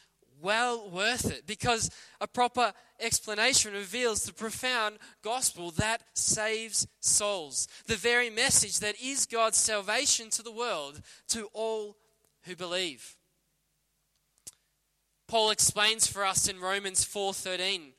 well 0.40 0.88
worth 0.90 1.30
it 1.30 1.46
because 1.46 1.90
a 2.20 2.28
proper 2.28 2.72
explanation 3.00 3.72
reveals 3.72 4.22
the 4.22 4.32
profound 4.32 4.98
gospel 5.22 5.70
that 5.72 6.02
saves 6.14 6.86
souls, 7.00 7.66
the 7.86 7.96
very 7.96 8.30
message 8.30 8.78
that 8.78 8.94
is 9.02 9.26
God's 9.26 9.56
salvation 9.56 10.30
to 10.30 10.42
the 10.42 10.52
world, 10.52 11.00
to 11.28 11.48
all 11.52 11.96
who 12.44 12.54
believe. 12.54 13.17
Paul 15.28 15.50
explains 15.50 16.06
for 16.06 16.24
us 16.24 16.48
in 16.48 16.58
Romans 16.58 17.04
4:13 17.04 17.92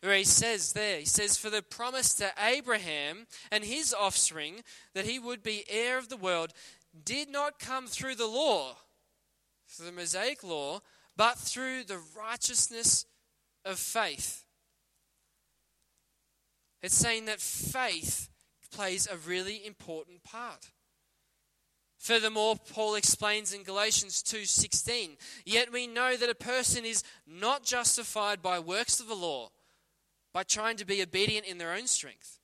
where 0.00 0.16
he 0.16 0.24
says 0.24 0.74
there 0.74 1.00
he 1.00 1.06
says 1.06 1.36
for 1.36 1.50
the 1.50 1.62
promise 1.62 2.14
to 2.14 2.32
Abraham 2.38 3.26
and 3.50 3.64
his 3.64 3.94
offspring 3.94 4.62
that 4.94 5.06
he 5.06 5.18
would 5.18 5.42
be 5.42 5.64
heir 5.68 5.98
of 5.98 6.08
the 6.08 6.16
world 6.16 6.52
did 7.04 7.28
not 7.28 7.58
come 7.58 7.86
through 7.86 8.14
the 8.14 8.26
law 8.26 8.76
through 9.66 9.86
the 9.86 9.92
mosaic 9.92 10.42
law 10.44 10.80
but 11.16 11.36
through 11.36 11.82
the 11.82 12.00
righteousness 12.16 13.04
of 13.64 13.78
faith. 13.78 14.44
It's 16.80 16.94
saying 16.94 17.24
that 17.24 17.40
faith 17.40 18.28
plays 18.70 19.08
a 19.08 19.16
really 19.16 19.66
important 19.66 20.22
part 20.22 20.70
Furthermore, 21.98 22.56
Paul 22.56 22.94
explains 22.94 23.52
in 23.52 23.64
Galatians 23.64 24.22
2:16, 24.22 25.18
"Yet 25.44 25.72
we 25.72 25.86
know 25.86 26.16
that 26.16 26.30
a 26.30 26.34
person 26.34 26.84
is 26.86 27.02
not 27.26 27.64
justified 27.64 28.40
by 28.40 28.58
works 28.58 29.00
of 29.00 29.08
the 29.08 29.16
law, 29.16 29.50
by 30.32 30.44
trying 30.44 30.76
to 30.76 30.84
be 30.84 31.02
obedient 31.02 31.46
in 31.46 31.58
their 31.58 31.72
own 31.72 31.88
strength, 31.88 32.38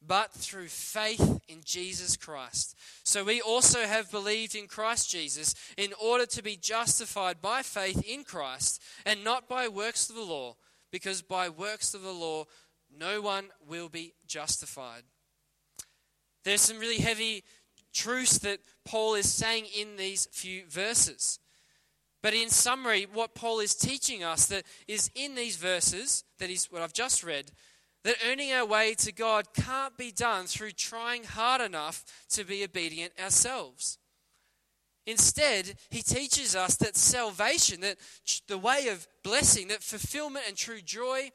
but 0.00 0.32
through 0.32 0.68
faith 0.68 1.40
in 1.48 1.64
Jesus 1.64 2.16
Christ. 2.16 2.76
So 3.02 3.24
we 3.24 3.40
also 3.40 3.86
have 3.86 4.10
believed 4.10 4.54
in 4.54 4.68
Christ 4.68 5.10
Jesus 5.10 5.54
in 5.76 5.92
order 5.94 6.26
to 6.26 6.42
be 6.42 6.56
justified 6.56 7.42
by 7.42 7.62
faith 7.62 8.02
in 8.04 8.22
Christ 8.22 8.80
and 9.04 9.24
not 9.24 9.48
by 9.48 9.66
works 9.66 10.08
of 10.08 10.14
the 10.14 10.22
law, 10.22 10.56
because 10.92 11.22
by 11.22 11.48
works 11.48 11.92
of 11.92 12.02
the 12.02 12.14
law 12.14 12.46
no 12.88 13.20
one 13.20 13.52
will 13.60 13.88
be 13.88 14.14
justified." 14.26 15.04
There's 16.44 16.62
some 16.62 16.78
really 16.78 16.98
heavy 16.98 17.42
truths 17.96 18.38
that 18.38 18.60
Paul 18.84 19.14
is 19.14 19.32
saying 19.32 19.66
in 19.76 19.96
these 19.96 20.28
few 20.30 20.64
verses. 20.68 21.38
But 22.22 22.34
in 22.34 22.50
summary, 22.50 23.06
what 23.12 23.34
Paul 23.34 23.60
is 23.60 23.74
teaching 23.74 24.22
us 24.22 24.46
that 24.46 24.64
is 24.86 25.10
in 25.14 25.34
these 25.34 25.56
verses, 25.56 26.24
that 26.38 26.50
is 26.50 26.66
what 26.70 26.82
I've 26.82 26.92
just 26.92 27.24
read, 27.24 27.52
that 28.04 28.16
earning 28.28 28.52
our 28.52 28.66
way 28.66 28.94
to 28.94 29.12
God 29.12 29.52
can't 29.54 29.96
be 29.96 30.12
done 30.12 30.46
through 30.46 30.72
trying 30.72 31.24
hard 31.24 31.60
enough 31.60 32.04
to 32.30 32.44
be 32.44 32.62
obedient 32.62 33.12
ourselves. 33.20 33.98
Instead, 35.06 35.74
he 35.88 36.02
teaches 36.02 36.56
us 36.56 36.76
that 36.76 36.96
salvation, 36.96 37.80
that 37.80 37.96
the 38.48 38.58
way 38.58 38.88
of 38.88 39.06
blessing, 39.22 39.68
that 39.68 39.82
fulfillment 39.82 40.44
and 40.48 40.56
true 40.56 40.80
joy 40.80 41.30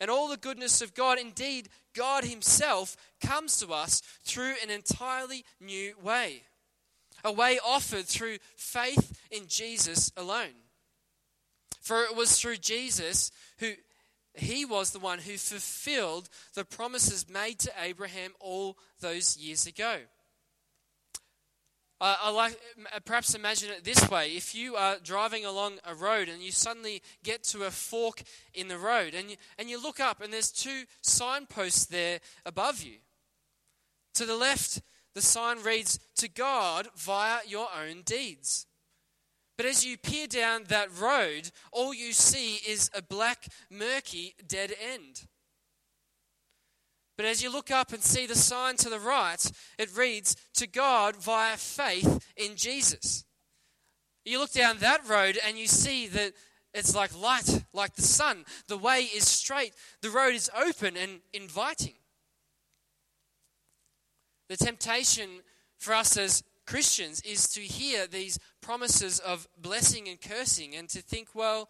and 0.00 0.10
all 0.10 0.28
the 0.28 0.36
goodness 0.36 0.80
of 0.82 0.94
God, 0.94 1.18
indeed, 1.18 1.68
God 1.94 2.24
Himself, 2.24 2.96
comes 3.20 3.58
to 3.60 3.72
us 3.72 4.02
through 4.24 4.54
an 4.62 4.70
entirely 4.70 5.44
new 5.60 5.94
way. 6.02 6.42
A 7.24 7.32
way 7.32 7.58
offered 7.64 8.06
through 8.06 8.38
faith 8.56 9.18
in 9.30 9.46
Jesus 9.48 10.12
alone. 10.16 10.54
For 11.80 12.02
it 12.02 12.14
was 12.14 12.38
through 12.38 12.58
Jesus 12.58 13.30
who 13.58 13.72
he 14.34 14.64
was 14.64 14.90
the 14.90 14.98
one 14.98 15.18
who 15.20 15.38
fulfilled 15.38 16.28
the 16.54 16.64
promises 16.64 17.28
made 17.28 17.58
to 17.60 17.72
Abraham 17.80 18.32
all 18.38 18.76
those 19.00 19.36
years 19.36 19.66
ago. 19.66 20.00
Uh, 21.98 22.14
I 22.24 22.30
like 22.30 22.58
perhaps 23.06 23.34
imagine 23.34 23.70
it 23.70 23.84
this 23.84 24.10
way: 24.10 24.36
if 24.36 24.54
you 24.54 24.76
are 24.76 24.96
driving 25.02 25.46
along 25.46 25.78
a 25.84 25.94
road 25.94 26.28
and 26.28 26.42
you 26.42 26.52
suddenly 26.52 27.02
get 27.22 27.42
to 27.44 27.64
a 27.64 27.70
fork 27.70 28.22
in 28.52 28.68
the 28.68 28.78
road, 28.78 29.14
and 29.14 29.30
you, 29.30 29.36
and 29.58 29.70
you 29.70 29.82
look 29.82 29.98
up 29.98 30.20
and 30.20 30.32
there's 30.32 30.50
two 30.50 30.84
signposts 31.00 31.86
there 31.86 32.20
above 32.44 32.82
you. 32.82 32.96
To 34.14 34.26
the 34.26 34.36
left, 34.36 34.82
the 35.14 35.22
sign 35.22 35.62
reads, 35.62 35.98
"To 36.16 36.28
God 36.28 36.88
via 36.94 37.40
your 37.46 37.68
own 37.72 38.02
deeds." 38.02 38.66
But 39.56 39.64
as 39.64 39.86
you 39.86 39.96
peer 39.96 40.26
down 40.26 40.64
that 40.64 40.94
road, 40.94 41.50
all 41.72 41.94
you 41.94 42.12
see 42.12 42.56
is 42.56 42.90
a 42.92 43.00
black, 43.00 43.46
murky 43.70 44.34
dead 44.46 44.74
end. 44.78 45.26
But 47.16 47.26
as 47.26 47.42
you 47.42 47.50
look 47.50 47.70
up 47.70 47.92
and 47.92 48.02
see 48.02 48.26
the 48.26 48.34
sign 48.34 48.76
to 48.76 48.90
the 48.90 49.00
right, 49.00 49.50
it 49.78 49.96
reads, 49.96 50.36
To 50.54 50.66
God 50.66 51.16
via 51.16 51.56
faith 51.56 52.26
in 52.36 52.56
Jesus. 52.56 53.24
You 54.24 54.38
look 54.38 54.52
down 54.52 54.78
that 54.78 55.08
road 55.08 55.38
and 55.46 55.56
you 55.56 55.66
see 55.66 56.08
that 56.08 56.32
it's 56.74 56.94
like 56.94 57.18
light, 57.18 57.64
like 57.72 57.94
the 57.94 58.02
sun. 58.02 58.44
The 58.68 58.76
way 58.76 59.02
is 59.02 59.26
straight, 59.26 59.72
the 60.02 60.10
road 60.10 60.34
is 60.34 60.50
open 60.54 60.96
and 60.96 61.20
inviting. 61.32 61.94
The 64.48 64.56
temptation 64.58 65.42
for 65.78 65.94
us 65.94 66.16
as 66.16 66.42
Christians 66.66 67.20
is 67.22 67.48
to 67.50 67.60
hear 67.60 68.06
these 68.06 68.38
promises 68.60 69.20
of 69.20 69.48
blessing 69.56 70.08
and 70.08 70.20
cursing 70.20 70.74
and 70.74 70.88
to 70.90 71.00
think, 71.00 71.28
well, 71.34 71.68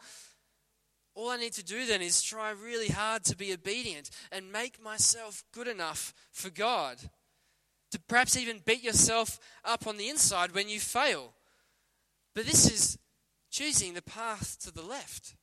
all 1.16 1.30
I 1.30 1.38
need 1.38 1.54
to 1.54 1.64
do 1.64 1.86
then 1.86 2.02
is 2.02 2.22
try 2.22 2.50
really 2.50 2.88
hard 2.88 3.24
to 3.24 3.36
be 3.36 3.52
obedient 3.52 4.10
and 4.30 4.52
make 4.52 4.82
myself 4.82 5.42
good 5.50 5.66
enough 5.66 6.12
for 6.30 6.50
God. 6.50 6.98
To 7.92 8.00
perhaps 8.00 8.36
even 8.36 8.60
beat 8.64 8.84
yourself 8.84 9.40
up 9.64 9.86
on 9.86 9.96
the 9.96 10.10
inside 10.10 10.54
when 10.54 10.68
you 10.68 10.78
fail. 10.78 11.32
But 12.34 12.44
this 12.44 12.70
is 12.70 12.98
choosing 13.50 13.94
the 13.94 14.02
path 14.02 14.58
to 14.60 14.70
the 14.70 14.82
left. 14.82 15.34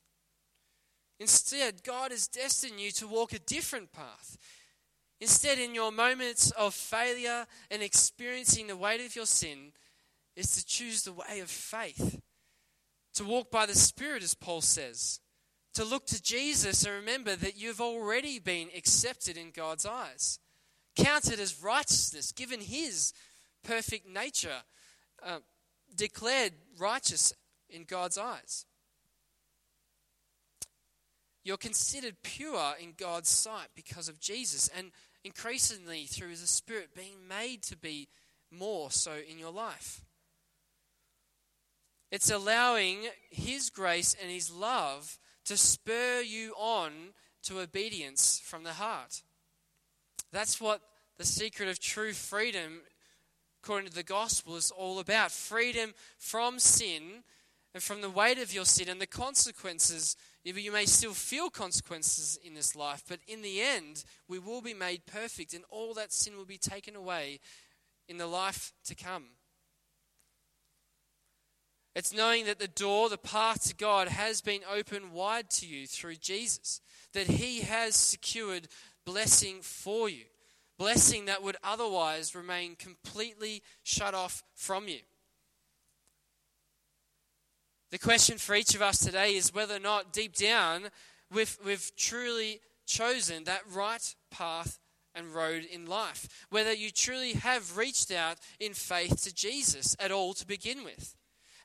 Instead, 1.19 1.84
God 1.84 2.11
has 2.11 2.28
destined 2.28 2.80
you 2.80 2.91
to 2.91 3.07
walk 3.07 3.34
a 3.34 3.39
different 3.39 3.91
path. 3.91 4.38
Instead, 5.19 5.57
in 5.57 5.74
your 5.74 5.91
moments 5.91 6.51
of 6.51 6.76
failure 6.76 7.47
and 7.71 7.82
experiencing 7.82 8.67
the 8.67 8.78
weight 8.78 9.03
of 9.03 9.15
your 9.15 9.26
sin, 9.26 9.71
is 10.36 10.55
to 10.55 10.65
choose 10.65 11.03
the 11.03 11.13
way 11.13 11.39
of 11.39 11.49
faith. 11.49 12.19
To 13.15 13.24
walk 13.24 13.49
by 13.49 13.65
the 13.65 13.76
Spirit, 13.76 14.21
as 14.21 14.36
Paul 14.36 14.61
says 14.61 15.19
to 15.74 15.84
look 15.84 16.05
to 16.07 16.21
Jesus 16.21 16.86
and 16.86 16.93
remember 16.93 17.36
that 17.36 17.57
you've 17.57 17.82
already 17.82 18.39
been 18.39 18.69
accepted 18.76 19.38
in 19.38 19.51
God's 19.51 19.86
eyes. 19.86 20.39
counted 20.95 21.39
as 21.39 21.63
righteousness, 21.63 22.32
given 22.32 22.61
his 22.61 23.13
perfect 23.63 24.07
nature, 24.07 24.61
uh, 25.24 25.39
declared 25.95 26.53
righteous 26.78 27.34
in 27.67 27.84
God's 27.84 28.17
eyes. 28.17 28.65
You're 31.43 31.57
considered 31.57 32.21
pure 32.21 32.76
in 32.80 32.93
God's 32.95 33.30
sight 33.30 33.69
because 33.76 34.07
of 34.07 34.19
Jesus, 34.19 34.69
and 34.69 34.91
increasingly 35.24 36.05
through 36.05 36.36
the 36.36 36.47
Spirit 36.47 36.95
being 36.95 37.28
made 37.28 37.63
to 37.63 37.76
be 37.76 38.07
more 38.51 38.91
so 38.91 39.13
in 39.28 39.39
your 39.39 39.51
life. 39.51 40.05
It's 42.11 42.30
allowing 42.30 43.07
His 43.32 43.69
grace 43.69 44.15
and 44.21 44.32
His 44.32 44.51
love 44.51 45.17
to 45.46 45.58
spur 45.58 46.22
you 46.22 46.54
on 46.58 47.14
to 47.44 47.60
obedience 47.60 48.41
from 48.44 48.64
the 48.64 48.74
heart. 48.74 49.22
That's 50.32 50.60
what 50.60 50.82
the 51.18 51.26
secret 51.26 51.70
of 51.70 51.80
true 51.80 52.14
freedom, 52.14 52.82
according 53.64 53.89
to 53.89 53.96
the 53.96 54.04
gospel, 54.04 54.56
is 54.56 54.72
all 54.72 55.00
about 55.00 55.32
freedom 55.32 55.94
from 56.18 56.60
sin 56.60 57.24
and 57.74 57.84
from 57.84 58.02
the 58.02 58.10
weight 58.10 58.39
of 58.39 58.54
your 58.54 58.66
sin 58.66 58.89
and 58.89 59.02
the 59.02 59.08
consequences. 59.08 60.16
You 60.44 60.72
may 60.72 60.86
still 60.86 61.14
feel 61.14 61.50
consequences 61.50 62.39
in 62.44 62.54
this 62.54 62.76
life, 62.76 63.04
but 63.08 63.20
in 63.28 63.41
the 63.41 63.62
end, 63.62 64.04
we 64.28 64.39
will 64.39 64.62
be 64.62 64.74
made 64.74 65.06
perfect 65.06 65.54
and 65.54 65.64
all 65.70 65.94
that 65.94 66.12
sin 66.14 66.38
will 66.38 66.46
be 66.46 66.58
taken 66.58 66.96
away 66.96 67.39
in 68.08 68.18
the 68.18 68.28
life 68.28 68.74
to 68.86 68.96
come. 68.96 69.26
It's 71.96 72.14
knowing 72.14 72.46
that 72.46 72.60
the 72.60 72.68
door, 72.68 73.10
the 73.10 73.18
path 73.18 73.68
to 73.68 73.76
God, 73.76 74.08
has 74.08 74.41
been 74.41 74.62
opened 74.72 75.14
wide 75.14 75.50
to 75.52 75.68
you 75.68 75.86
through 75.86 76.16
Jesus, 76.16 76.82
that 77.14 77.28
He 77.28 77.62
has 77.62 77.96
secured 77.96 78.68
blessing 79.06 79.62
for 79.62 80.10
you, 80.10 80.24
blessing 80.80 81.26
that 81.26 81.44
would 81.44 81.58
otherwise 81.64 82.34
remain 82.34 82.76
completely 82.76 83.62
shut 83.84 84.16
off 84.16 84.44
from 84.56 84.88
you. 84.88 85.00
The 87.91 88.00
question 88.00 88.39
for 88.39 88.56
each 88.56 88.74
of 88.74 88.82
us 88.82 88.98
today 88.98 89.36
is 89.36 89.54
whether 89.54 89.76
or 89.76 89.80
not 89.80 90.12
deep 90.12 90.36
down 90.36 90.88
we've, 91.32 91.56
we've 91.64 91.91
truly 91.96 92.60
chosen 92.88 93.44
that 93.44 93.62
right 93.72 94.16
path 94.32 94.80
and 95.14 95.34
road 95.34 95.64
in 95.72 95.86
life. 95.86 96.28
Whether 96.50 96.74
you 96.74 96.89
truly 96.89 97.34
have 97.34 97.78
reached 97.78 98.12
out 98.12 98.38
in 98.60 98.74
faith 98.74 99.22
to 99.24 99.36
Jesus 99.36 99.96
at 100.00 100.12
all 100.12 100.34
to 100.34 100.48
begin 100.48 100.84
with. 100.84 101.16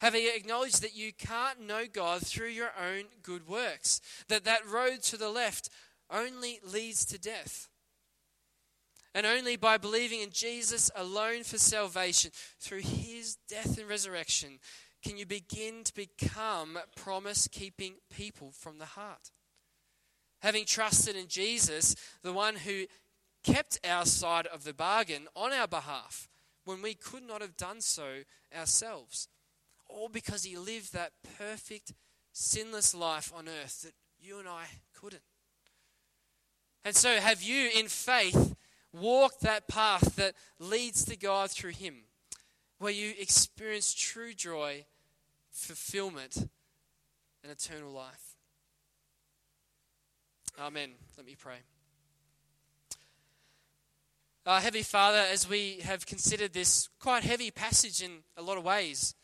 Having 0.01 0.29
acknowledged 0.35 0.83
that 0.83 0.97
you 0.97 1.13
can't 1.13 1.67
know 1.67 1.85
God 1.93 2.25
through 2.25 2.49
your 2.49 2.73
own 2.81 3.05
good 3.23 3.49
works, 3.49 4.01
that 4.29 4.45
that 4.45 4.69
road 4.69 5.03
to 5.05 5.17
the 5.17 5.31
left 5.31 5.71
only 6.11 6.61
leads 6.63 7.05
to 7.07 7.19
death. 7.19 7.69
And 9.15 9.27
only 9.27 9.57
by 9.57 9.79
believing 9.79 10.21
in 10.21 10.31
Jesus 10.31 10.91
alone 10.95 11.43
for 11.43 11.59
salvation, 11.59 12.31
through 12.61 12.81
his 12.81 13.37
death 13.49 13.79
and 13.79 13.89
resurrection, 13.89 14.61
can 15.03 15.17
you 15.17 15.27
begin 15.27 15.83
to 15.85 15.95
become 15.95 16.79
promise 16.97 17.49
keeping 17.49 17.95
people 18.11 18.53
from 18.53 18.79
the 18.79 18.85
heart. 18.85 19.31
Having 20.43 20.67
trusted 20.67 21.17
in 21.17 21.27
Jesus, 21.27 21.97
the 22.23 22.33
one 22.33 22.57
who 22.57 22.85
kept 23.43 23.81
our 23.87 24.07
side 24.07 24.47
of 24.47 24.65
the 24.65 24.75
bargain 24.75 25.27
on 25.35 25.53
our 25.53 25.67
behalf 25.67 26.29
when 26.65 26.83
we 26.83 26.95
could 26.95 27.23
not 27.23 27.41
have 27.41 27.57
done 27.57 27.81
so 27.81 28.23
ourselves. 28.57 29.29
All 29.89 30.09
because 30.09 30.45
he 30.45 30.57
lived 30.57 30.93
that 30.93 31.13
perfect, 31.39 31.95
sinless 32.33 32.95
life 32.95 33.33
on 33.37 33.49
earth 33.49 33.83
that 33.83 33.95
you 34.21 34.39
and 34.39 34.49
I 34.49 34.65
couldn't. 34.95 35.23
And 36.85 36.95
so, 36.95 37.17
have 37.17 37.43
you, 37.43 37.71
in 37.75 37.89
faith, 37.89 38.55
walked 38.93 39.41
that 39.41 39.69
path 39.69 40.17
that 40.17 40.35
leads 40.59 41.05
to 41.07 41.17
God 41.17 41.51
through 41.51 41.73
him, 41.73 42.05
where 42.79 42.93
you 42.93 43.13
experience 43.19 43.93
true 43.93 44.33
joy, 44.33 44.85
fulfillment, 45.51 46.49
and 47.43 47.53
eternal 47.53 47.91
life? 47.91 48.37
Amen. 50.61 50.91
Let 51.17 51.27
me 51.27 51.37
pray. 51.39 51.59
Uh, 54.45 54.61
Father, 54.61 55.25
as 55.31 55.47
we 55.47 55.81
have 55.83 56.07
considered 56.07 56.55
this 56.55 56.89
quite 56.99 57.23
heavy 57.23 57.51
passage 57.51 58.03
in 58.03 58.23
a 58.37 58.41
lot 58.43 58.57
of 58.57 58.65
ways, 58.65 59.15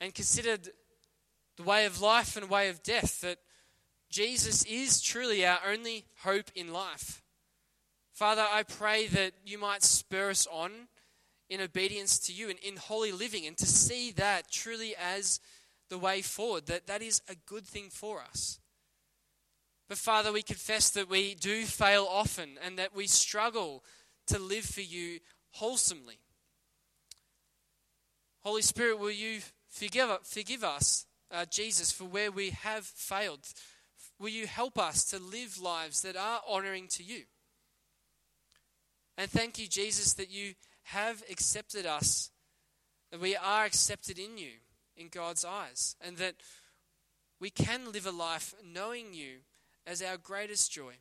and 0.00 0.14
considered 0.14 0.70
the 1.56 1.62
way 1.62 1.86
of 1.86 2.00
life 2.00 2.36
and 2.36 2.50
way 2.50 2.68
of 2.68 2.82
death, 2.82 3.20
that 3.20 3.38
Jesus 4.10 4.64
is 4.64 5.00
truly 5.00 5.46
our 5.46 5.58
only 5.68 6.04
hope 6.22 6.50
in 6.54 6.72
life. 6.72 7.22
Father, 8.12 8.46
I 8.48 8.62
pray 8.62 9.06
that 9.08 9.32
you 9.44 9.58
might 9.58 9.82
spur 9.82 10.30
us 10.30 10.46
on 10.50 10.70
in 11.50 11.60
obedience 11.60 12.18
to 12.20 12.32
you 12.32 12.48
and 12.48 12.58
in 12.60 12.76
holy 12.76 13.12
living 13.12 13.46
and 13.46 13.56
to 13.58 13.66
see 13.66 14.12
that 14.12 14.50
truly 14.50 14.94
as 14.96 15.40
the 15.90 15.98
way 15.98 16.22
forward, 16.22 16.66
that 16.66 16.86
that 16.86 17.02
is 17.02 17.20
a 17.28 17.34
good 17.34 17.66
thing 17.66 17.90
for 17.90 18.20
us. 18.20 18.60
But 19.88 19.98
Father, 19.98 20.32
we 20.32 20.42
confess 20.42 20.90
that 20.90 21.10
we 21.10 21.34
do 21.34 21.64
fail 21.64 22.06
often 22.08 22.58
and 22.64 22.78
that 22.78 22.94
we 22.94 23.06
struggle 23.06 23.84
to 24.28 24.38
live 24.38 24.64
for 24.64 24.80
you 24.80 25.20
wholesomely. 25.50 26.18
Holy 28.42 28.62
Spirit, 28.62 28.98
will 28.98 29.10
you 29.10 29.40
forgive, 29.74 30.10
forgive 30.22 30.64
us, 30.64 31.06
uh, 31.30 31.44
Jesus, 31.50 31.90
for 31.90 32.04
where 32.04 32.30
we 32.30 32.50
have 32.50 32.84
failed? 32.84 33.46
Will 34.18 34.28
you 34.28 34.46
help 34.46 34.78
us 34.78 35.04
to 35.06 35.18
live 35.18 35.60
lives 35.60 36.02
that 36.02 36.16
are 36.16 36.40
honoring 36.48 36.86
to 36.88 37.02
you? 37.02 37.22
And 39.18 39.30
thank 39.30 39.58
you, 39.58 39.66
Jesus, 39.66 40.14
that 40.14 40.30
you 40.30 40.54
have 40.84 41.22
accepted 41.30 41.86
us, 41.86 42.30
that 43.10 43.20
we 43.20 43.36
are 43.36 43.64
accepted 43.64 44.18
in 44.18 44.38
you, 44.38 44.52
in 44.96 45.08
God's 45.08 45.44
eyes, 45.44 45.96
and 46.00 46.16
that 46.18 46.34
we 47.40 47.50
can 47.50 47.92
live 47.92 48.06
a 48.06 48.10
life 48.10 48.54
knowing 48.64 49.12
you 49.12 49.38
as 49.86 50.02
our 50.02 50.16
greatest 50.16 50.72
joy. 50.72 50.94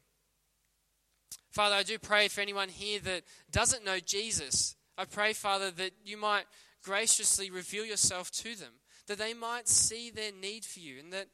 Father, 1.52 1.76
I 1.76 1.84
do 1.84 2.00
pray 2.00 2.28
for 2.28 2.42
anyone 2.42 2.70
here 2.70 3.00
that 3.02 3.24
doesn't 3.52 3.86
know 3.86 4.00
Jesus. 4.00 4.76
I 4.98 5.06
pray, 5.06 5.34
Father, 5.34 5.72
that 5.72 5.92
you 6.04 6.18
might 6.18 6.46
graciously 6.84 7.50
reveal 7.50 7.86
yourself 7.86 8.30
to 8.32 8.56
them, 8.56 8.74
that 9.08 9.18
they 9.18 9.34
might 9.34 9.68
see 9.68 10.10
their 10.10 10.32
need 10.32 10.66
for 10.66 10.80
you, 10.80 11.00
and 11.00 11.12
that 11.14 11.28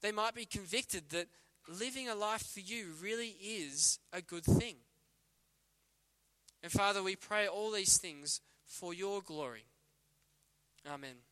they 0.00 0.12
might 0.12 0.34
be 0.34 0.44
convicted 0.44 1.10
that 1.10 1.28
living 1.68 2.08
a 2.08 2.14
life 2.14 2.46
for 2.46 2.60
you 2.60 2.86
really 3.02 3.36
is 3.40 3.98
a 4.12 4.22
good 4.22 4.44
thing. 4.44 4.76
And 6.62 6.72
Father, 6.72 7.02
we 7.02 7.14
pray 7.14 7.46
all 7.46 7.70
these 7.70 7.98
things 7.98 8.40
for 8.66 8.92
your 8.92 9.22
glory. 9.22 9.66
Amen. 10.86 11.27